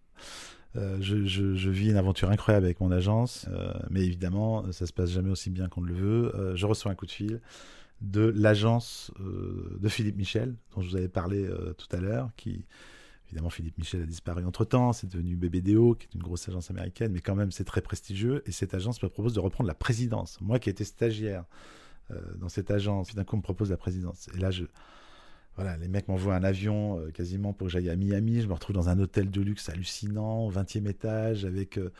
[0.77, 3.49] Euh, je, vis une aventure incroyable avec mon agence,
[3.91, 6.55] mais évidemment, ça se passe jamais aussi bien qu'on le veut.
[6.55, 7.41] je reçois un coup de fil
[8.03, 12.67] de l'agence de Philippe Michel, dont je vous avais parlé tout à l'heure, qui,
[13.29, 17.13] Évidemment, Philippe Michel a disparu entre-temps, c'est devenu BBDO, qui est une grosse agence américaine,
[17.13, 18.43] mais quand même, c'est très prestigieux.
[18.47, 20.41] Et cette agence me propose de reprendre la présidence.
[20.41, 21.45] Moi qui étais stagiaire
[22.13, 24.29] euh, dans cette agence, d'un coup, on me propose la présidence.
[24.35, 24.51] Et là,
[25.77, 28.43] les mecs m'envoient un avion euh, quasiment pour que j'aille à Miami.
[28.43, 31.91] Je me retrouve dans un hôtel de luxe hallucinant, au 20e étage, avec euh,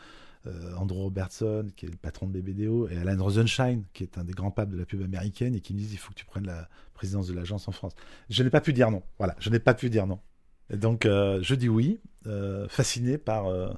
[0.77, 4.33] Andrew Robertson, qui est le patron de BBDO, et Alan Rosenshine, qui est un des
[4.33, 6.45] grands papes de la pub américaine, et qui me disent il faut que tu prennes
[6.45, 7.93] la présidence de l'agence en France.
[8.29, 9.03] Je n'ai pas pu dire non.
[9.17, 10.21] Voilà, je n'ai pas pu dire non.
[10.69, 13.69] Donc, euh, je dis oui, euh, fasciné par euh,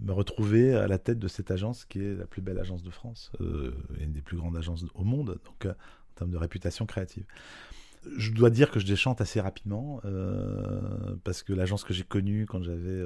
[0.00, 2.90] me retrouver à la tête de cette agence qui est la plus belle agence de
[2.90, 7.24] France, et une des plus grandes agences au monde, donc en termes de réputation créative.
[8.16, 10.00] Je dois dire que je déchante assez rapidement,
[11.22, 13.02] parce que l'agence que j'ai connue quand j'avais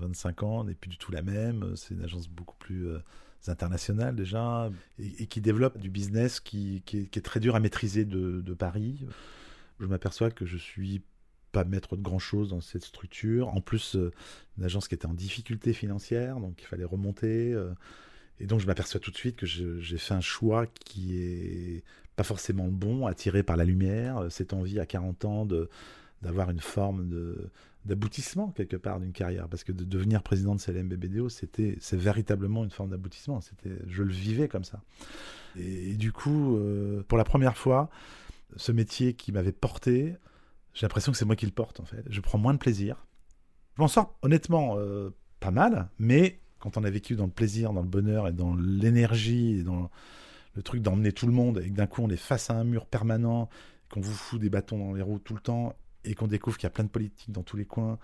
[0.00, 1.72] 25 ans n'est plus du tout la même.
[1.74, 2.86] C'est une agence beaucoup plus
[3.48, 4.70] internationale déjà,
[5.00, 9.04] et, qui développe du business qui, est, très dur à maîtriser de Paris.
[9.80, 11.02] Je m'aperçois que je suis
[11.56, 13.48] pas mettre de grand chose dans cette structure.
[13.48, 14.12] En plus, euh,
[14.58, 17.54] une agence qui était en difficulté financière, donc il fallait remonter.
[17.54, 17.72] Euh,
[18.40, 21.82] et donc, je m'aperçois tout de suite que j'ai fait un choix qui est
[22.14, 25.70] pas forcément le bon, attiré par la lumière, euh, cette envie à 40 ans de
[26.22, 27.50] d'avoir une forme de
[27.84, 32.64] d'aboutissement quelque part d'une carrière parce que de devenir président de CLMBBDO c'était c'est véritablement
[32.64, 34.80] une forme d'aboutissement c'était je le vivais comme ça
[35.56, 36.58] et, du coup
[37.06, 37.90] pour la première fois
[38.56, 40.16] ce métier qui m'avait porté
[40.76, 42.04] j'ai l'impression que c'est moi qui le porte, en fait.
[42.06, 43.06] Je prends moins de plaisir.
[43.76, 45.08] Je m'en sors honnêtement euh,
[45.40, 48.54] pas mal, mais quand on a vécu dans le plaisir, dans le bonheur et dans
[48.54, 49.90] l'énergie et dans
[50.54, 52.64] le truc d'emmener tout le monde et que d'un coup on est face à un
[52.64, 53.48] mur permanent,
[53.90, 56.64] qu'on vous fout des bâtons dans les roues tout le temps et qu'on découvre qu'il
[56.64, 57.98] y a plein de politiques dans tous les coins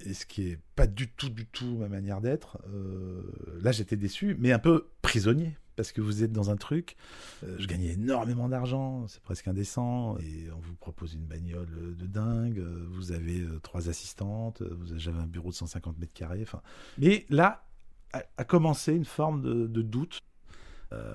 [0.00, 3.22] et ce qui est pas du tout, du tout ma manière d'être, euh,
[3.62, 6.94] là j'étais déçu, mais un peu prisonnier parce que vous êtes dans un truc.
[7.42, 12.06] Euh, je gagnais énormément d'argent, c'est presque indécent, et on vous propose une bagnole de
[12.06, 12.58] dingue.
[12.58, 16.40] Euh, vous avez euh, trois assistantes, vous avez un bureau de 150 mètres carrés.
[16.42, 16.60] Enfin,
[16.98, 17.64] mais là
[18.12, 20.20] a, commencé une forme de, doute.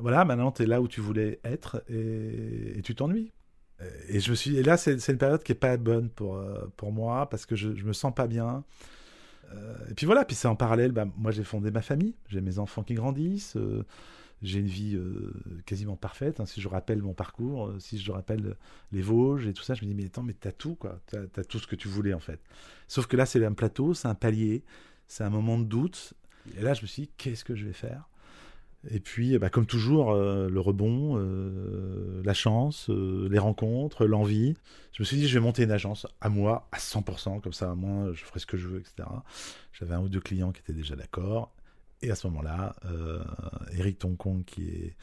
[0.01, 3.33] voilà, maintenant tu es là où tu voulais être et, tu t'ennuies.
[4.07, 6.41] Et je me suis, et là c'est une période qui est pas bonne pour
[6.77, 8.63] pour moi parce que je, je me sens pas bien.
[9.89, 12.57] et puis voilà, puis c'est en parallèle, bah, moi j'ai fondé ma famille, j'ai mes
[12.57, 13.57] enfants qui grandissent
[14.45, 15.33] j'ai une vie euh,
[15.65, 16.39] quasiment parfaite.
[16.39, 18.55] Hein, si je rappelle mon parcours, euh, si je rappelle
[18.91, 20.99] les Vosges et tout ça, je me dis, mais attends, mais t'as tout, quoi.
[21.07, 22.39] T'as as tout ce que tu voulais, en fait.
[22.87, 24.63] Sauf que là, c'est un plateau, c'est un palier,
[25.07, 26.13] c'est un moment de doute.
[26.57, 28.07] Et là, je me suis dit, qu'est-ce que je vais faire?
[28.91, 31.15] Et puis, bah, comme toujours, euh, le rebond,
[32.23, 34.55] la chance, les rencontres, l'envie.
[34.93, 37.73] Je me suis dit, je vais monter une agence à moi, à 100%, comme ça,
[37.73, 39.09] moi, je ferai ce que je veux, etc.
[39.73, 41.51] J'avais un ou deux clients qui étaient déjà d'accord.
[42.01, 43.23] Et à ce moment-là, euh,
[43.73, 44.95] Eric Tonkong, qui est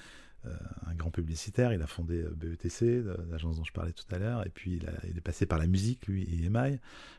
[0.46, 0.54] euh,
[0.86, 4.46] un grand publicitaire, il a fondé euh, BETC, l'agence dont je parlais tout à l'heure,
[4.46, 6.78] et puis il, est passé par la musique, lui, et EMI.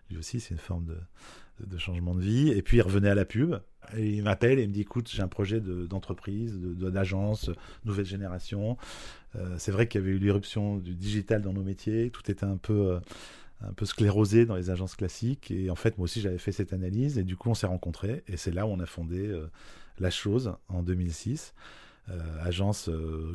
[0.09, 0.85] Lui aussi, c'est une forme
[1.59, 2.49] de, changement de vie.
[2.49, 3.55] Et puis il revenait à la pub,
[3.95, 7.49] et il m'appelle et il me dit, écoute, j'ai un projet d'entreprise, d'agence,
[7.85, 8.77] nouvelle génération.
[9.57, 12.57] c'est vrai qu'il y avait eu l'irruption du digital dans nos métiers, tout était un
[12.57, 12.99] peu
[13.67, 15.51] un peu sclérosé dans les agences classiques.
[15.51, 17.17] Et en fait, moi aussi, j'avais fait cette analyse.
[17.17, 18.23] Et du coup, on s'est rencontrés.
[18.27, 19.33] Et c'est là où on a fondé
[19.99, 21.53] La Chose en 2006.
[22.41, 22.89] agence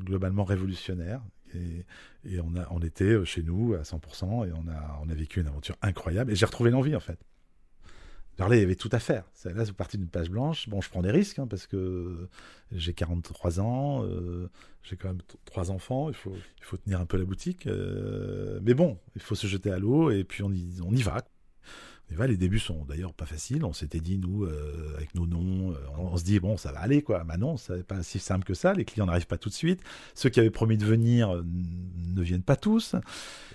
[0.04, 1.20] globalement révolutionnaire.
[1.54, 1.84] Et,
[2.24, 5.40] et, on, a, on était chez nous à 100% et on a, on a vécu
[5.40, 6.32] une aventure incroyable.
[6.32, 7.18] Et j'ai retrouvé l'envie, en fait.
[8.38, 9.24] Alors il y avait tout à faire.
[9.44, 10.68] Là, c'est parti d'une page blanche.
[10.68, 12.28] Bon, je prends des risques hein, parce que
[12.70, 14.48] j'ai 43 ans, euh,
[14.84, 16.08] j'ai quand même trois enfants.
[16.08, 17.66] Il faut, tenir un peu la boutique.
[17.66, 20.84] Euh, mais bon, il faut se jeter à l'eau et puis on y, va.
[20.84, 21.02] On y
[22.16, 22.28] va.
[22.28, 23.64] Les débuts sont d'ailleurs pas faciles.
[23.64, 27.02] On s'était dit, nous, euh, avec nos noms, on, se dit, bon, ça va aller,
[27.02, 27.24] quoi.
[27.24, 28.72] Bah non, n'est pas si simple que ça.
[28.72, 29.80] Les clients n'arrivent pas tout de suite.
[30.14, 32.94] Ceux qui avaient promis de venir ne viennent pas tous.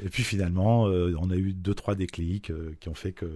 [0.03, 3.27] Et puis finalement, on a eu deux, trois déclics qui ont fait que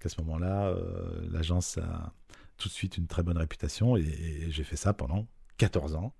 [0.00, 2.12] qu'à ce moment-là, euh, l'agence a
[2.56, 5.26] tout de suite une très bonne réputation et, j'ai fait ça pendant
[5.58, 6.12] 14 ans.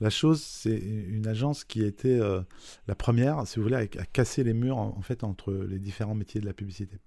[0.00, 2.40] La chose, c'est une agence qui a été euh,
[2.88, 6.40] la première, si vous voulez, à, casser les murs en, fait entre les différents métiers
[6.40, 6.98] de la publicité.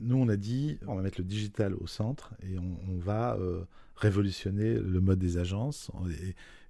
[0.00, 3.64] Nous, on a dit, on va mettre le digital au centre et on, va euh,
[3.96, 5.90] révolutionner le mode des agences.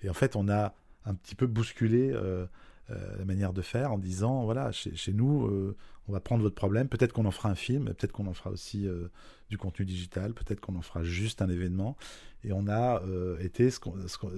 [0.02, 2.12] Et, en fait, on a un petit peu bousculé
[3.18, 5.74] la manière de faire en disant, voilà, chez, nous,
[6.10, 8.50] on va prendre votre problème, peut-être qu'on en fera un film, peut-être qu'on en fera
[8.50, 9.08] aussi euh,
[9.48, 11.96] du contenu digital, peut-être qu'on en fera juste un événement.
[12.42, 13.78] Et on a euh, été, ce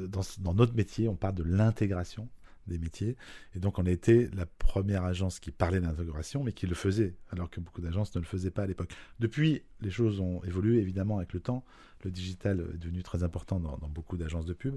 [0.07, 2.29] dans, notre métier, on parle de l'intégration
[2.67, 3.17] des métiers.
[3.55, 7.17] Et donc on a été la première agence qui parlait d'intégration, mais qui le faisait,
[7.31, 8.93] alors que beaucoup d'agences ne le faisaient pas à l'époque.
[9.19, 11.65] Depuis, les choses ont évolué évidemment avec le temps.
[12.05, 14.77] Le digital est devenu très important dans, beaucoup d'agences de pub.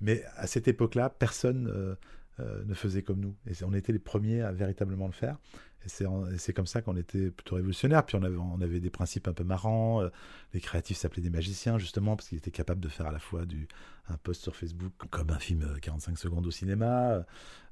[0.00, 1.94] Mais à cette époque-là, personne euh,
[2.38, 3.34] ne faisait comme nous.
[3.46, 5.38] Et on était les premiers à véritablement le faire.
[5.86, 8.04] Et c'est comme ça qu'on était plutôt révolutionnaire.
[8.04, 10.02] Puis on avait, on avait des principes un peu marrants.
[10.02, 10.08] Euh,
[10.52, 13.46] les créatifs s'appelaient des magiciens, justement, parce qu'ils étaient capables de faire à la fois
[13.46, 13.68] du,
[14.08, 17.24] un post sur Facebook comme un film 45 euh, secondes au cinéma.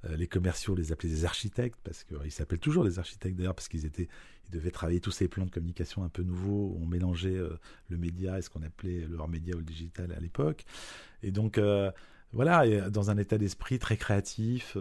[0.05, 3.69] Euh, les commerciaux les appelaient des architectes, parce qu'ils s'appellent toujours des architectes d'ailleurs, parce
[3.69, 4.09] qu'ils étaient,
[4.47, 6.77] ils devaient travailler tous ces plans de communication un peu nouveaux.
[6.81, 7.41] On mélangeait
[7.89, 10.65] le média et ce qu'on appelait le hors-média ou le digital à l'époque.
[11.23, 11.59] Et donc,
[12.35, 14.77] voilà, dans un état d'esprit très créatif.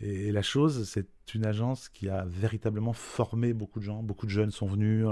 [0.00, 4.02] Et, la chose, c'est une agence qui a véritablement formé beaucoup de gens.
[4.02, 5.06] Beaucoup de jeunes sont venus.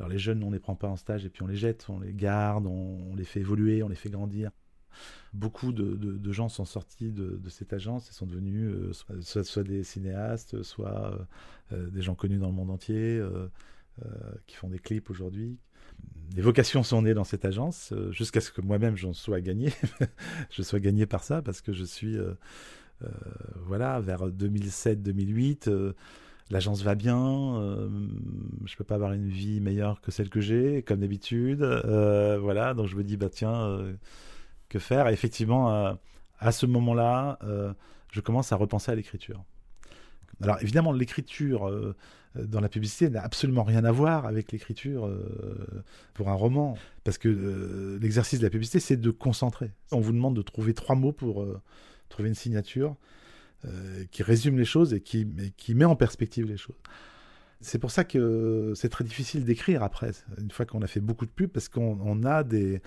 [0.00, 1.84] Alors les jeunes, on ne les prend pas en stage et puis on les jette,
[1.90, 4.50] on les garde, on, les fait évoluer, on les fait grandir.
[5.34, 10.62] Beaucoup de, gens sont sortis de, cette agence et sont devenus euh, soit, des cinéastes,
[10.62, 11.18] soit euh,
[11.72, 13.22] euh, des gens connus dans le monde entier,
[14.46, 15.58] qui font des clips aujourd'hui.
[16.34, 19.72] Des vocations sont nées dans cette agence, jusqu'à ce que moi-même j'en sois gagné.
[20.50, 22.16] je sois gagné par ça, parce que je suis
[23.04, 23.08] euh,
[23.66, 25.92] voilà, vers 2007-2008 euh,
[26.50, 27.88] l'agence va bien, euh,
[28.66, 31.62] je peux pas avoir une vie meilleure que celle que j'ai, comme d'habitude.
[31.62, 33.78] voilà, donc je me dis, bah tiens,
[34.68, 35.08] que faire?
[35.08, 35.96] Effectivement,
[36.38, 37.38] à ce moment-là,
[38.10, 39.44] je commence à repenser à l'écriture.
[40.42, 41.94] Alors évidemment, l'écriture
[42.34, 45.10] dans la publicité n'a absolument rien à voir avec l'écriture
[46.14, 49.70] pour un roman, parce que l'exercice de la publicité, c'est de concentrer.
[49.92, 51.46] On vous demande de trouver trois mots pour
[52.08, 52.96] trouver une signature
[53.66, 55.26] euh, qui résume les choses et qui,
[55.74, 56.76] met en perspective les choses.
[57.60, 61.26] C'est pour ça que c'est très difficile d'écrire après, une fois qu'on a fait beaucoup
[61.26, 62.80] de pubs, parce qu'on a des,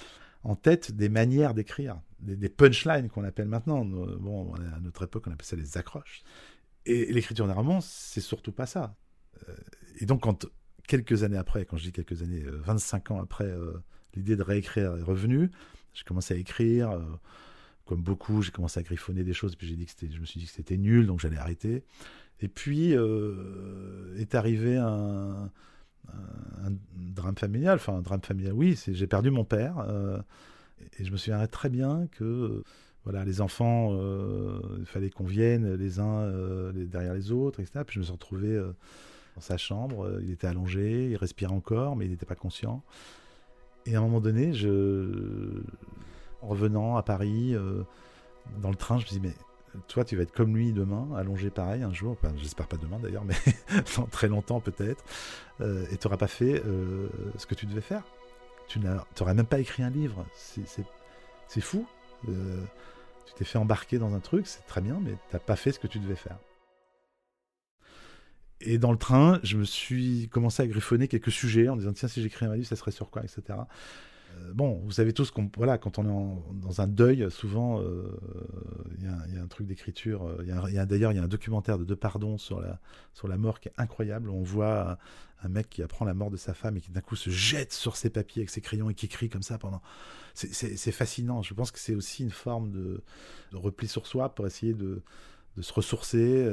[0.43, 3.85] en tête des manières d'écrire, des, punchlines qu'on appelle maintenant.
[3.85, 6.23] Bon, à notre époque, on appelait ça les accroches.
[6.85, 8.95] Et, l'écriture d'un roman, c'est surtout pas ça.
[9.47, 9.55] Euh,
[9.99, 10.45] et donc, quand
[10.87, 13.53] quelques années après, quand je dis quelques années, 25 euh, ans après,
[14.15, 15.49] l'idée de réécrire est revenue,
[15.93, 16.99] j'ai commencé à écrire
[17.85, 20.39] comme beaucoup, j'ai commencé à griffonner des choses, puis j'ai dit que je me suis
[20.39, 21.83] dit que c'était nul, donc j'allais arrêter.
[22.39, 25.49] Et puis euh, est arrivé un,
[26.95, 30.19] drame familial, enfin un drame familial, oui, j'ai perdu mon père, euh,
[30.99, 32.63] et je me souviens très bien que
[33.03, 36.31] voilà, les enfants, euh, il fallait qu'on vienne les uns
[36.73, 37.81] derrière les autres, etc.
[37.85, 38.61] Puis je me suis retrouvé
[39.35, 42.83] dans sa chambre, il était allongé, il respirait encore, mais il n'était pas conscient.
[43.85, 45.61] Et à un moment donné, je,
[46.43, 47.83] en revenant à Paris, euh,
[48.61, 49.33] dans le train, je me dis, mais
[49.87, 53.25] toi, tu vas être comme lui demain, allongé pareil un jour, j'espère pas demain d'ailleurs,
[53.25, 53.35] mais
[53.97, 55.03] dans très longtemps peut-être,
[55.61, 58.03] euh, et tu n'auras pas fait euh, ce que tu devais faire.
[58.67, 60.25] Tu n'aurais même pas écrit un livre.
[60.37, 61.85] C'est fou.
[63.25, 65.71] Tu t'es fait embarquer dans un truc, c'est très bien, mais tu n'as pas fait
[65.71, 66.37] ce que tu devais faire.
[68.61, 72.07] Et dans le train, je me suis commencé à griffonner quelques sujets en disant tiens
[72.07, 73.59] si j'écris un livre, ça serait sur quoi, etc.
[74.35, 78.03] Euh, bon, vous savez tous qu'on voilà, quand on est dans un deuil, souvent euh,
[78.97, 80.25] il y, a un truc d'écriture.
[80.27, 82.79] Euh, d'ailleurs il y a un documentaire de Depardon sur la
[83.13, 84.29] sur la mort qui est incroyable.
[84.29, 84.97] On voit
[85.43, 87.73] un, mec qui apprend la mort de sa femme et qui d'un coup se jette
[87.73, 89.81] sur ses papiers avec ses crayons et qui écrit comme ça pendant.
[90.33, 91.41] C'est fascinant.
[91.41, 93.01] Je pense que c'est aussi une forme de,
[93.53, 95.01] repli sur soi pour essayer de,
[95.57, 96.49] de se ressourcer.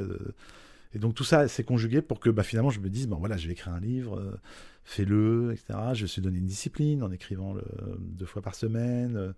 [0.93, 3.37] Et donc tout ça s'est conjugué pour que bah, finalement je me dise, bon voilà,
[3.37, 4.39] je vais écrire un livre,
[4.83, 5.79] fais-le, etc.
[5.93, 7.55] Je me suis donné une discipline en écrivant
[7.99, 9.33] deux fois par semaine.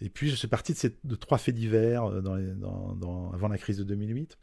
[0.00, 3.84] Et puis je suis parti de, ces, trois faits divers dans, avant la crise de
[3.84, 4.38] 2008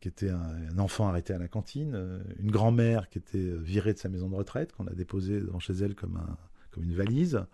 [0.00, 3.98] qui était un, enfant arrêté à la cantine, euh, une grand-mère qui était virée de
[3.98, 6.36] sa maison de retraite, qu'on a déposée devant chez elle comme, un,
[6.70, 7.44] comme une valise,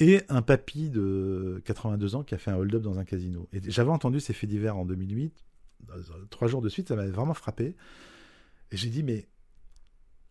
[0.00, 3.48] et un papy de 82 ans qui a fait un hold-up dans un casino.
[3.52, 5.44] Et j'avais entendu ces faits divers en 2008,
[6.30, 7.74] trois jours de suite, ça m'avait vraiment frappé.
[8.70, 9.28] Et j'ai dit, mais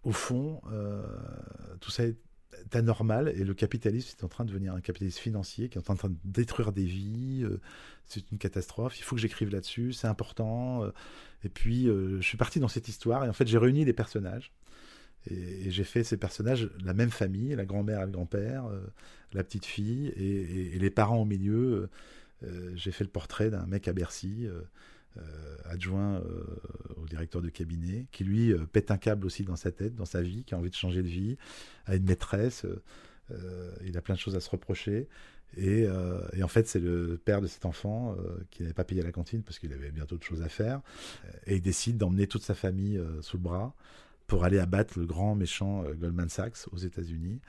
[0.03, 1.03] au fond, euh,
[1.79, 2.15] tout ça est
[2.73, 5.95] anormal et le capitalisme est en train de devenir un capitalisme financier qui est en
[5.95, 7.43] train de détruire des vies.
[7.43, 7.59] Euh,
[8.05, 8.99] c'est une catastrophe.
[8.99, 9.93] Il faut que j'écrive là-dessus.
[9.93, 10.83] C'est important.
[10.83, 10.91] Euh.
[11.43, 14.53] et puis, je suis parti dans cette histoire et en fait, j'ai réuni les personnages.
[15.29, 18.65] Et, j'ai fait ces personnages, la même famille, la grand-mère et le grand-père,
[19.33, 21.89] la petite fille et, les parents au milieu.
[22.75, 24.47] j'ai fait le portrait d'un mec à Bercy.
[25.65, 26.21] Adjoint
[26.95, 30.21] au directeur de cabinet, qui lui pète un câble aussi dans sa tête, dans sa
[30.21, 31.37] vie, qui a envie de changer de vie,
[31.85, 32.65] a une maîtresse,
[33.85, 35.07] il a plein de choses à se reprocher.
[35.57, 39.01] Euh, et, en fait, c'est le père de cet enfant euh, qui n'avait pas payé
[39.01, 40.81] la cantine parce qu'il avait bientôt de choses à faire.
[41.45, 43.73] Et il décide d'emmener toute sa famille euh, sous le bras
[44.27, 47.39] pour aller abattre le grand méchant Goldman Sachs aux États-Unis.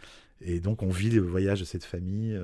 [0.40, 2.40] Et donc, on vit le voyage de cette famille.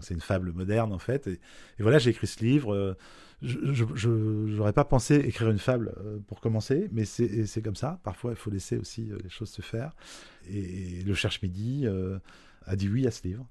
[0.00, 1.26] c'est une fable moderne, en fait.
[1.26, 1.38] Et,
[1.78, 2.96] voilà, j'ai écrit ce livre.
[3.42, 5.94] Je n'aurais pas pensé écrire une fable
[6.26, 8.00] pour commencer, mais c'est comme ça.
[8.04, 9.94] Parfois, il faut laisser aussi les choses se faire.
[10.48, 11.86] Et, le Cherche Midi
[12.66, 13.46] a dit oui à ce livre.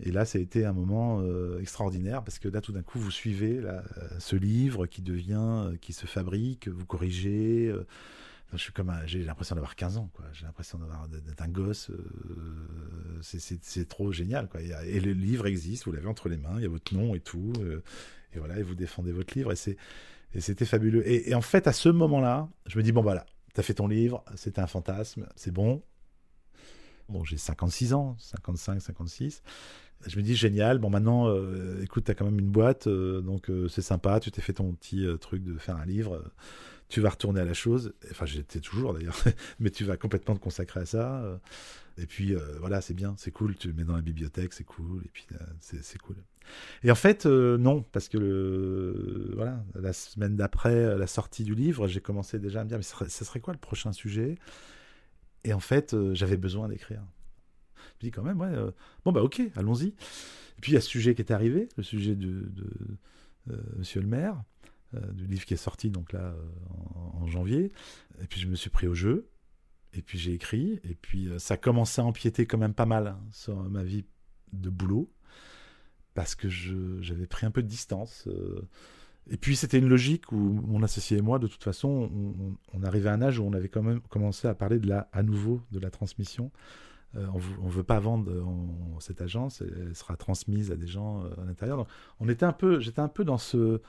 [0.00, 2.98] Et là, ça a été un moment euh, extraordinaire parce que là, tout d'un coup,
[2.98, 3.80] vous suivez euh,
[4.18, 7.72] ce livre qui devient, euh, qui se fabrique, vous corrigez.
[9.06, 10.10] j'ai l'impression d'avoir 15 ans.
[10.32, 11.90] J'ai l'impression d'être un gosse.
[13.20, 14.48] c'est trop génial.
[14.86, 17.20] Et, le livre existe, vous l'avez entre les mains, il y a votre nom et
[17.20, 17.52] tout,
[18.34, 19.76] et voilà, et vous défendez votre livre, et c'est,
[20.34, 21.06] et c'était fabuleux.
[21.06, 24.24] Et, en fait, à ce moment-là, je me dis bon voilà, t'as fait ton livre,
[24.34, 25.82] c'était un fantasme, c'est bon.
[27.08, 29.42] Bon, j'ai 56 ans, 55, 56
[30.06, 30.78] je me dis génial.
[30.78, 34.20] Bon, maintenant, euh, écoute, tu as quand même une boîte, euh, donc euh, c'est sympa.
[34.20, 36.22] Tu t'es fait ton petit truc de faire un livre.
[36.92, 37.94] Tu vas retourner à la chose.
[38.10, 39.16] Enfin, j'étais toujours d'ailleurs,
[39.60, 41.40] mais tu vas complètement te consacrer à ça.
[41.98, 43.56] et puis voilà, c'est bien, c'est cool.
[43.56, 45.02] Tu le mets dans la bibliothèque, c'est cool.
[45.04, 45.26] Et puis
[45.60, 46.16] c'est cool.
[46.82, 51.88] Et en fait, non, parce que le, voilà, la semaine d'après la sortie du livre,
[51.88, 54.36] j'ai commencé déjà à me dire, mais ce serait quoi le prochain sujet?
[55.44, 57.02] Et en fait, j'avais besoin d'écrire.
[58.00, 58.70] Je dis quand même, ouais, euh,
[59.04, 59.88] bon, bah ok, allons-y.
[59.88, 62.50] Et puis il y a ce sujet qui est arrivé, le sujet de,
[63.50, 64.61] euh, Monsieur le maire, euh,
[65.12, 66.34] du livre qui est sorti donc là
[67.14, 67.72] en, janvier.
[68.20, 69.28] Et puis je me suis pris au jeu,
[69.94, 73.20] et puis j'ai écrit, et puis ça commençait à empiéter quand même pas mal hein,
[73.30, 74.04] sur ma vie
[74.52, 75.10] de boulot,
[76.14, 78.28] parce que j'avais pris un peu de distance.
[79.30, 82.82] Et puis c'était une logique où mon associé et moi, de toute façon, on, on,
[82.82, 85.22] arrivait à un âge où on avait quand même commencé à parler de la, à
[85.22, 86.50] nouveau de la transmission.
[87.14, 87.26] Euh,
[87.60, 88.32] on ne veut pas vendre
[89.00, 91.86] cette agence, elle sera transmise à des gens euh, à l'intérieur.
[92.20, 93.80] On j'étais un peu dans ce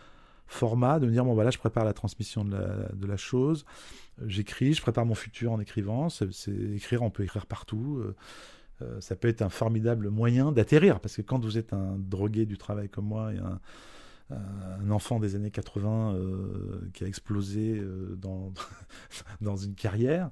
[0.54, 3.66] format de me dire bon voilà, je prépare la transmission de la, chose,
[4.26, 6.10] j'écris, je prépare mon futur en écrivant.
[6.10, 8.02] C'est écrire, on peut écrire partout.
[8.82, 12.46] Euh, ça peut être un formidable moyen d'atterrir parce que quand vous êtes un drogué
[12.46, 13.60] du travail comme moi et un,
[14.90, 16.18] enfant des années 80
[16.94, 17.80] qui a explosé
[18.18, 18.52] dans,
[19.42, 20.32] dans une carrière,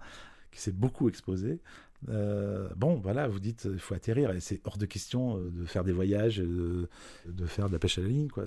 [0.51, 1.61] qui s'est beaucoup exposé,
[2.09, 5.65] euh, bon, voilà, vous dites, il faut atterrir, et c'est hors de question euh, de
[5.65, 6.89] faire des voyages, de,
[7.27, 8.45] de, faire de la pêche à la ligne, quoi.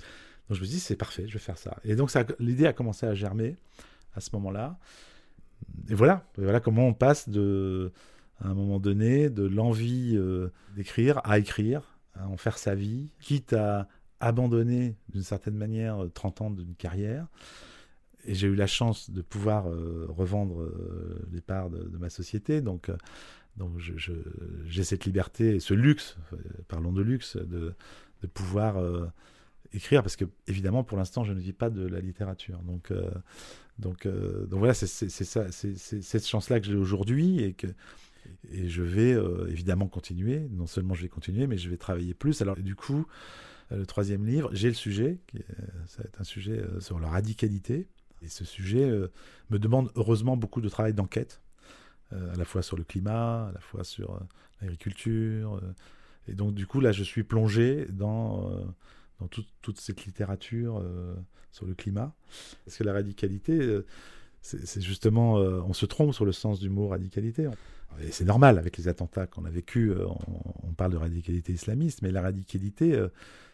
[0.48, 1.78] Donc je me dis, c'est parfait, je vais faire ça.
[1.84, 3.56] Et donc l'idée a commencé à germer
[4.14, 4.78] à ce moment-là.
[5.88, 7.92] Et voilà, voilà comment on passe de,
[8.40, 13.08] à un moment donné, de l'envie euh, d'écrire à écrire, à en faire sa vie,
[13.20, 13.88] quitte à
[14.20, 17.26] abandonner d'une certaine manière 30 ans d'une carrière
[18.26, 19.64] et j'ai eu la chance de pouvoir
[20.08, 20.66] revendre
[21.30, 22.62] les parts de, ma société.
[22.62, 22.90] Donc,
[23.56, 27.74] donc j'ai cette liberté, ce luxe, euh, parlons de luxe, de,
[28.32, 29.06] pouvoir euh,
[29.74, 32.58] écrire, parce que évidemment pour l'instant je ne vis pas de la littérature.
[32.62, 33.10] Donc, euh,
[33.78, 37.66] donc, donc voilà, c'est ça, c'est cette chance-là que j'ai aujourd'hui et que
[38.50, 39.16] et je vais
[39.48, 40.48] évidemment continuer.
[40.50, 42.40] Non seulement je vais continuer, mais je vais travailler plus.
[42.40, 43.06] Alors du coup,
[43.70, 45.38] le troisième livre, j'ai le sujet, qui
[45.86, 47.88] ça va être un sujet sur la radicalité.
[48.22, 48.88] Et ce sujet
[49.50, 51.42] me demande heureusement beaucoup de travail d'enquête
[52.12, 54.18] euh, à la fois sur le climat, à la fois sur euh,
[54.60, 55.54] l'agriculture.
[55.54, 55.72] Euh.
[56.28, 58.50] et donc, du coup, là, je suis plongé dans,
[59.20, 60.82] dans toute cette littérature
[61.52, 62.14] sur le climat.
[62.64, 63.80] Parce que la radicalité,
[64.42, 67.48] c'est justement, on se trompe sur le sens du mot radicalité.
[68.00, 69.92] Et c'est normal avec les attentats qu'on a vécu,
[70.64, 73.00] on, parle de radicalité islamiste, mais la radicalité,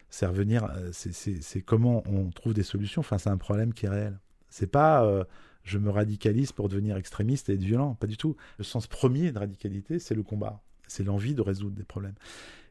[0.09, 4.19] c'est revenir, c'est comment on trouve des solutions face à un problème qui est réel.
[4.49, 5.27] C'est pas
[5.65, 7.95] je me radicalise pour devenir extrémiste et être violent.
[7.95, 8.37] Pas du tout.
[8.59, 10.63] Le sens premier de radicalité, c'est le combat.
[10.89, 12.15] C'est l'envie de résoudre des problèmes.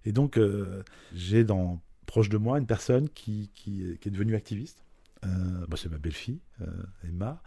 [0.05, 0.83] Et donc, euh,
[1.13, 4.83] j'ai dans proche de moi une personne qui, qui, est devenue activiste.
[5.25, 6.65] Euh, c'est ma belle-fille, euh,
[7.03, 7.41] Emma.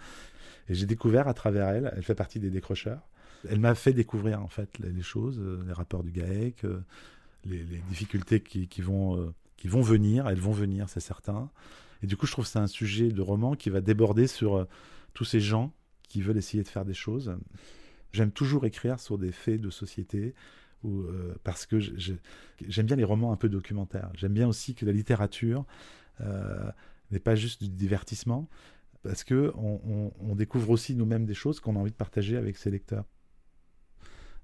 [0.69, 3.03] Et j'ai découvert à travers elle, elle fait partie des décrocheurs.
[3.49, 6.65] Elle m'a fait découvrir en fait les, choses, les rapports du GAEC,
[7.45, 10.29] les, difficultés qui, qui vont, qui vont venir.
[10.29, 11.51] Elles vont venir, c'est certain.
[12.05, 14.69] Et du coup, je trouve que c'est un sujet de roman qui va déborder sur
[15.13, 15.75] tous ces gens
[16.09, 17.35] qui veulent essayer de faire des choses.
[18.13, 20.35] J'aime toujours écrire sur des faits de société,
[20.89, 24.11] euh, parce que j'aime bien les romans un peu documentaires.
[24.15, 25.65] J'aime bien aussi que la littérature
[26.21, 26.71] euh,
[27.11, 28.49] n'est pas juste du divertissement,
[29.03, 32.71] parce que on, découvre aussi nous-mêmes des choses qu'on a envie de partager avec ses
[32.71, 33.05] lecteurs.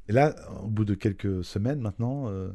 [0.09, 2.51] Et là, au bout de quelques semaines maintenant, euh,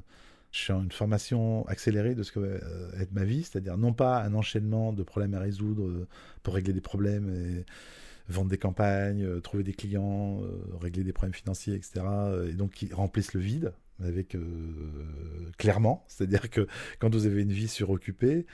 [0.51, 3.93] je suis en une formation accélérée de ce que va être ma vie, c'est-à-dire non
[3.93, 6.07] pas un enchaînement de problèmes à résoudre
[6.43, 7.65] pour régler des problèmes
[8.29, 12.01] vendre des campagnes, euh, trouver des clients, euh, régler des problèmes financiers, etc.
[12.47, 16.67] Et donc qui remplissent le vide avec euh, clairement, c'est-à-dire que
[16.99, 18.45] quand vous avez une vie suroccupée,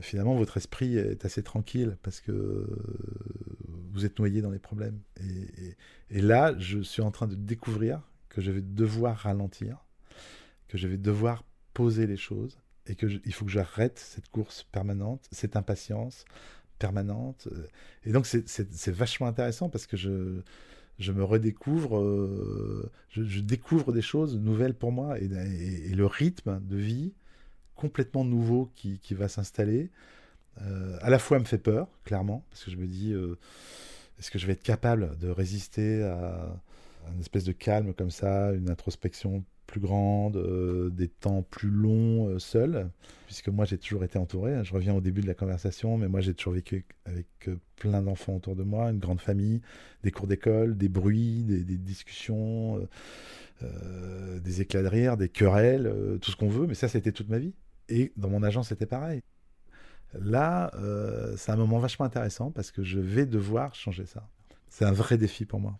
[0.00, 2.66] finalement, votre esprit est assez tranquille parce que
[3.92, 5.00] vous êtes noyé dans les problèmes.
[6.10, 9.86] et, là, je suis en train de découvrir que je vais devoir ralentir
[10.68, 14.64] que je vais devoir poser les choses et que il faut que j'arrête cette course
[14.64, 16.24] permanente, cette impatience
[16.78, 17.48] permanente.
[18.04, 20.40] Et donc c'est vachement intéressant parce que je,
[20.98, 26.76] je me redécouvre, euh, je, découvre des choses nouvelles pour moi et, le rythme de
[26.76, 27.12] vie
[27.74, 29.90] complètement nouveau qui, qui va s'installer,
[30.62, 33.36] euh, à la fois me fait peur, clairement, parce que je me dis, euh,
[34.18, 36.56] est-ce que je vais être capable de résister à
[37.12, 42.28] une espèce de calme comme ça, une introspection plus grande, euh, des temps plus longs
[42.28, 42.88] euh, seul,
[43.26, 44.54] puisque moi j'ai toujours été entouré.
[44.54, 44.62] Hein.
[44.62, 48.02] Je reviens au début de la conversation, mais moi j'ai toujours vécu avec euh, plein
[48.02, 49.60] d'enfants autour de moi, une grande famille,
[50.02, 52.88] des cours d'école, des bruits, des, discussions,
[53.60, 55.92] des éclats de rire, des querelles,
[56.22, 57.52] tout ce qu'on veut, mais ça c'était toute ma vie.
[57.88, 59.20] Et dans mon agence c'était pareil.
[60.18, 60.70] Là,
[61.36, 64.26] c'est un moment vachement intéressant parce que je vais devoir changer ça.
[64.68, 65.78] C'est un vrai défi pour moi.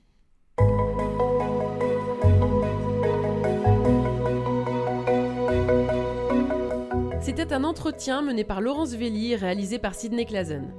[7.37, 10.73] C'était un entretien mené par Laurence Velli et réalisé par Sidney Clazen.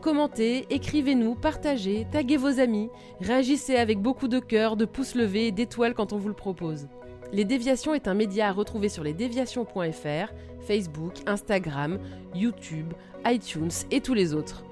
[0.00, 2.88] Commentez, écrivez-nous, partagez, taguez vos amis,
[3.20, 6.88] réagissez avec beaucoup de cœur, de pouces levés et d'étoiles quand on vous le propose.
[7.30, 10.32] Les Déviations est un média à retrouver sur lesdéviations.fr,
[10.66, 11.98] Facebook, Instagram,
[12.34, 12.94] YouTube,
[13.26, 14.64] iTunes et tous les autres.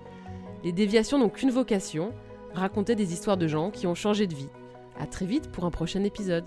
[0.64, 2.14] Les Déviations n'ont qu'une vocation,
[2.54, 4.48] raconter des histoires de gens qui ont changé de vie.
[4.98, 6.46] À très vite pour un prochain épisode.